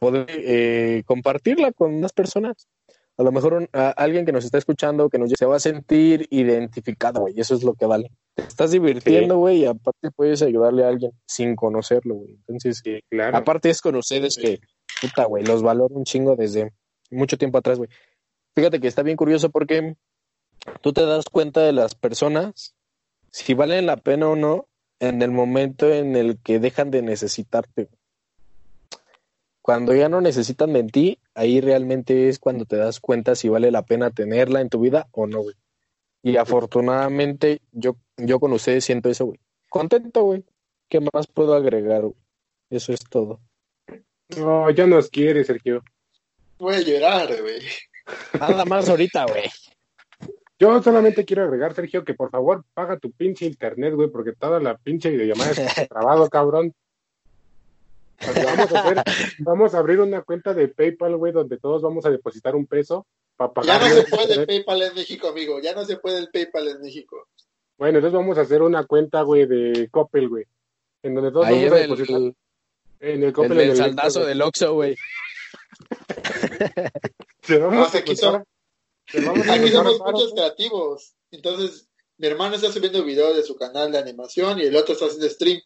poder 0.00 0.26
eh, 0.30 1.02
compartirla 1.06 1.70
con 1.72 2.00
más 2.00 2.12
personas. 2.12 2.66
A 3.16 3.22
lo 3.22 3.32
mejor 3.32 3.52
un- 3.54 3.68
a 3.72 3.90
alguien 3.90 4.24
que 4.24 4.32
nos 4.32 4.44
está 4.46 4.56
escuchando, 4.58 5.10
que 5.10 5.18
nos 5.18 5.30
se 5.30 5.44
va 5.46 5.56
a 5.56 5.60
sentir 5.60 6.26
identificado, 6.30 7.20
güey, 7.20 7.38
eso 7.38 7.54
es 7.54 7.62
lo 7.62 7.74
que 7.74 7.84
vale. 7.86 8.10
Te 8.34 8.42
estás 8.44 8.70
divirtiendo, 8.70 9.36
güey, 9.38 9.58
y 9.58 9.66
aparte 9.66 10.10
puedes 10.10 10.40
ayudarle 10.42 10.84
a 10.84 10.88
alguien 10.88 11.12
sin 11.26 11.54
conocerlo, 11.54 12.14
güey. 12.14 12.30
Entonces, 12.32 12.80
Sí, 12.82 13.00
claro. 13.10 13.36
Aparte 13.36 13.68
es 13.68 13.82
con 13.82 13.94
ustedes 13.96 14.36
que, 14.36 14.58
puta, 15.02 15.26
güey, 15.26 15.44
los 15.44 15.62
valoro 15.62 15.94
un 15.94 16.04
chingo 16.04 16.34
desde 16.34 16.72
mucho 17.10 17.36
tiempo 17.36 17.58
atrás, 17.58 17.76
güey. 17.76 17.90
Fíjate 18.56 18.80
que 18.80 18.88
está 18.88 19.02
bien 19.02 19.18
curioso 19.18 19.50
porque 19.50 19.96
tú 20.80 20.92
te 20.94 21.04
das 21.04 21.26
cuenta 21.30 21.60
de 21.60 21.72
las 21.72 21.94
personas, 21.94 22.74
si 23.30 23.52
valen 23.52 23.84
la 23.84 23.98
pena 23.98 24.28
o 24.28 24.36
no, 24.36 24.66
en 24.98 25.20
el 25.20 25.30
momento 25.30 25.90
en 25.92 26.16
el 26.16 26.38
que 26.42 26.58
dejan 26.58 26.90
de 26.90 27.02
necesitarte. 27.02 27.88
Cuando 29.62 29.94
ya 29.94 30.08
no 30.08 30.20
necesitan 30.20 30.72
de 30.72 30.84
ti, 30.84 31.18
ahí 31.34 31.60
realmente 31.60 32.28
es 32.28 32.38
cuando 32.38 32.64
te 32.64 32.76
das 32.76 33.00
cuenta 33.00 33.34
si 33.34 33.48
vale 33.48 33.70
la 33.70 33.82
pena 33.82 34.10
tenerla 34.10 34.60
en 34.60 34.70
tu 34.70 34.80
vida 34.80 35.08
o 35.12 35.26
no, 35.26 35.42
güey. 35.42 35.56
Y 36.22 36.36
afortunadamente 36.36 37.60
yo, 37.72 37.96
yo 38.16 38.40
con 38.40 38.52
ustedes 38.52 38.84
siento 38.84 39.08
eso, 39.08 39.26
güey. 39.26 39.40
Contento, 39.68 40.22
güey. 40.22 40.44
¿Qué 40.88 41.00
más 41.00 41.26
puedo 41.26 41.54
agregar, 41.54 42.02
güey? 42.02 42.16
Eso 42.70 42.92
es 42.92 43.00
todo. 43.00 43.40
No, 44.36 44.70
ya 44.70 44.86
nos 44.86 45.10
quiere, 45.10 45.44
Sergio. 45.44 45.82
Voy 46.58 46.74
a 46.74 46.80
llorar, 46.80 47.28
güey. 47.40 47.60
Nada 48.38 48.64
más 48.64 48.88
ahorita, 48.88 49.26
güey. 49.26 49.44
Yo 50.58 50.82
solamente 50.82 51.24
quiero 51.24 51.44
agregar, 51.44 51.74
Sergio, 51.74 52.04
que 52.04 52.12
por 52.12 52.30
favor 52.30 52.64
paga 52.74 52.98
tu 52.98 53.10
pinche 53.12 53.46
internet, 53.46 53.94
güey, 53.94 54.10
porque 54.10 54.32
toda 54.32 54.60
la 54.60 54.76
pinche 54.76 55.10
videollamada 55.10 55.52
está 55.52 55.86
trabado, 55.88 56.28
cabrón. 56.28 56.74
Vamos 58.60 58.72
a, 58.72 58.80
hacer, 58.80 59.02
vamos 59.38 59.74
a 59.74 59.78
abrir 59.78 60.00
una 60.00 60.22
cuenta 60.22 60.54
de 60.54 60.68
PayPal, 60.68 61.16
güey, 61.16 61.32
donde 61.32 61.58
todos 61.58 61.82
vamos 61.82 62.04
a 62.06 62.10
depositar 62.10 62.54
un 62.54 62.66
peso 62.66 63.06
para 63.36 63.50
Ya 63.62 63.78
pagar. 63.78 63.82
no 63.82 63.88
se 63.88 64.04
puede 64.04 64.34
el. 64.34 64.46
PayPal 64.46 64.82
en 64.82 64.94
México, 64.94 65.28
amigo. 65.28 65.60
Ya 65.60 65.74
no 65.74 65.84
se 65.84 65.96
puede 65.96 66.18
el 66.18 66.28
PayPal 66.30 66.68
en 66.68 66.80
México. 66.82 67.26
Bueno, 67.78 67.98
entonces 67.98 68.18
vamos 68.18 68.36
a 68.38 68.42
hacer 68.42 68.62
una 68.62 68.84
cuenta, 68.84 69.22
güey, 69.22 69.46
de 69.46 69.88
Coppel, 69.90 70.28
güey, 70.28 70.44
en 71.02 71.14
donde 71.14 71.32
todos 71.32 71.46
Ahí 71.46 71.64
vamos 71.64 71.72
a 71.72 71.76
el, 71.76 71.82
depositar 71.82 72.20
el, 72.20 72.36
en 73.00 73.22
el 73.24 73.32
Coppel. 73.32 73.56
del 73.56 73.60
en 73.60 73.70
el 73.70 73.76
saldazo 73.76 74.24
del 74.26 74.42
Oxxo, 74.42 74.74
güey. 74.74 74.96
vamos 77.48 77.72
No, 77.72 77.84
a 77.84 77.86
aquí 77.86 78.14
vamos 79.24 79.46
a 79.46 79.70
somos 79.70 79.98
paro, 79.98 80.12
muchos 80.12 80.32
creativos. 80.34 81.14
Entonces, 81.30 81.88
mi 82.18 82.26
hermano 82.26 82.56
está 82.56 82.70
subiendo 82.70 83.02
video 83.04 83.34
de 83.34 83.42
su 83.42 83.56
canal 83.56 83.90
de 83.90 83.98
animación 83.98 84.58
y 84.60 84.64
el 84.64 84.76
otro 84.76 84.92
está 84.92 85.06
haciendo 85.06 85.28
stream. 85.28 85.60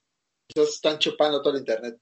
Entonces 0.49 0.77
están 0.77 0.99
chupando 0.99 1.43
todo 1.43 1.55
el 1.55 1.61
internet. 1.61 1.99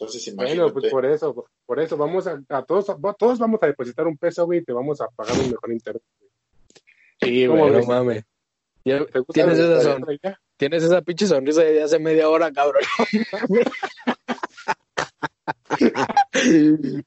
Entonces, 0.00 0.26
imagínate. 0.28 0.60
Bueno, 0.60 0.72
pues 0.80 0.90
por 0.90 1.04
eso, 1.06 1.46
por 1.66 1.78
eso 1.80 1.96
vamos 1.98 2.26
a, 2.26 2.40
a 2.48 2.62
todos, 2.64 2.88
a- 2.88 2.96
todos 3.18 3.38
vamos 3.38 3.60
a 3.62 3.66
depositar 3.66 4.06
un 4.06 4.16
peso, 4.16 4.46
güey, 4.46 4.60
y 4.60 4.64
te 4.64 4.72
vamos 4.72 4.98
a 5.02 5.08
pagar 5.08 5.38
un 5.38 5.50
mejor 5.50 5.70
internet. 5.72 6.02
Sí, 7.20 7.46
¿Cómo 7.46 7.68
güey, 7.68 7.80
no 7.82 7.86
mames. 7.86 8.24
Ya 8.82 9.04
¿Te 9.04 9.18
gusta 9.18 9.32
Tienes 9.34 9.58
esa, 9.58 9.82
son- 9.82 10.06
tienes 10.56 10.82
esa 10.82 11.02
pinche 11.02 11.26
sonrisa 11.26 11.60
de 11.62 11.82
hace 11.82 11.98
media 11.98 12.30
hora, 12.30 12.50
cabrón. 12.50 12.82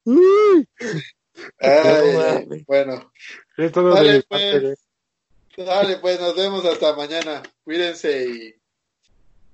Uy, 0.06 0.68
Ay, 1.60 2.46
No 2.46 2.64
bueno, 2.68 3.12
Dale, 3.96 4.22
parte, 4.24 4.26
pues. 4.30 4.62
güey. 4.62 5.68
dale, 5.68 5.98
pues 5.98 6.20
nos 6.20 6.36
vemos 6.36 6.64
hasta 6.66 6.96
mañana. 6.96 7.42
Cuídense 7.64 8.28
y 8.28 8.54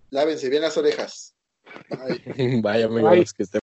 lávense 0.09 0.49
bien 0.49 0.61
las 0.63 0.77
orejas. 0.77 1.35
Bye. 1.89 2.61
Vaya 2.61 2.85
amigos, 2.85 3.11
Bye. 3.11 3.25
que 3.35 3.43
estén 3.43 3.61